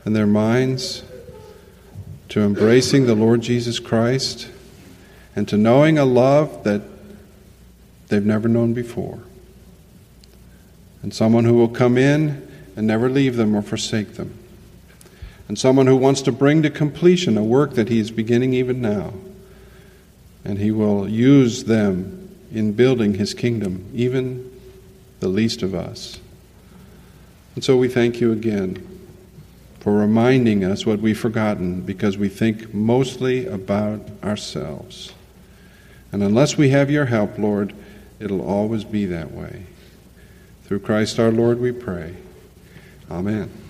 and 0.04 0.14
their 0.14 0.26
minds 0.26 1.02
to 2.28 2.40
embracing 2.40 3.06
the 3.06 3.14
Lord 3.14 3.40
Jesus 3.40 3.78
Christ 3.78 4.48
and 5.34 5.48
to 5.48 5.56
knowing 5.56 5.98
a 5.98 6.04
love 6.04 6.64
that 6.64 6.82
they've 8.08 8.24
never 8.24 8.48
known 8.48 8.74
before. 8.74 9.18
And 11.02 11.12
someone 11.12 11.44
who 11.44 11.54
will 11.54 11.68
come 11.68 11.98
in 11.98 12.47
and 12.78 12.86
never 12.86 13.10
leave 13.10 13.34
them 13.34 13.56
or 13.56 13.60
forsake 13.60 14.14
them. 14.14 14.32
And 15.48 15.58
someone 15.58 15.88
who 15.88 15.96
wants 15.96 16.22
to 16.22 16.30
bring 16.30 16.62
to 16.62 16.70
completion 16.70 17.36
a 17.36 17.42
work 17.42 17.74
that 17.74 17.88
he 17.88 17.98
is 17.98 18.12
beginning 18.12 18.54
even 18.54 18.80
now. 18.80 19.14
And 20.44 20.60
he 20.60 20.70
will 20.70 21.08
use 21.08 21.64
them 21.64 22.36
in 22.52 22.74
building 22.74 23.14
his 23.14 23.34
kingdom, 23.34 23.90
even 23.92 24.48
the 25.18 25.26
least 25.26 25.64
of 25.64 25.74
us. 25.74 26.20
And 27.56 27.64
so 27.64 27.76
we 27.76 27.88
thank 27.88 28.20
you 28.20 28.30
again 28.30 29.00
for 29.80 29.92
reminding 29.92 30.62
us 30.62 30.86
what 30.86 31.00
we've 31.00 31.18
forgotten 31.18 31.80
because 31.80 32.16
we 32.16 32.28
think 32.28 32.72
mostly 32.72 33.44
about 33.44 34.08
ourselves. 34.22 35.12
And 36.12 36.22
unless 36.22 36.56
we 36.56 36.68
have 36.68 36.92
your 36.92 37.06
help, 37.06 37.38
Lord, 37.38 37.74
it'll 38.20 38.46
always 38.48 38.84
be 38.84 39.04
that 39.06 39.32
way. 39.32 39.64
Through 40.62 40.78
Christ 40.78 41.18
our 41.18 41.32
Lord 41.32 41.58
we 41.58 41.72
pray. 41.72 42.14
Amen. 43.10 43.67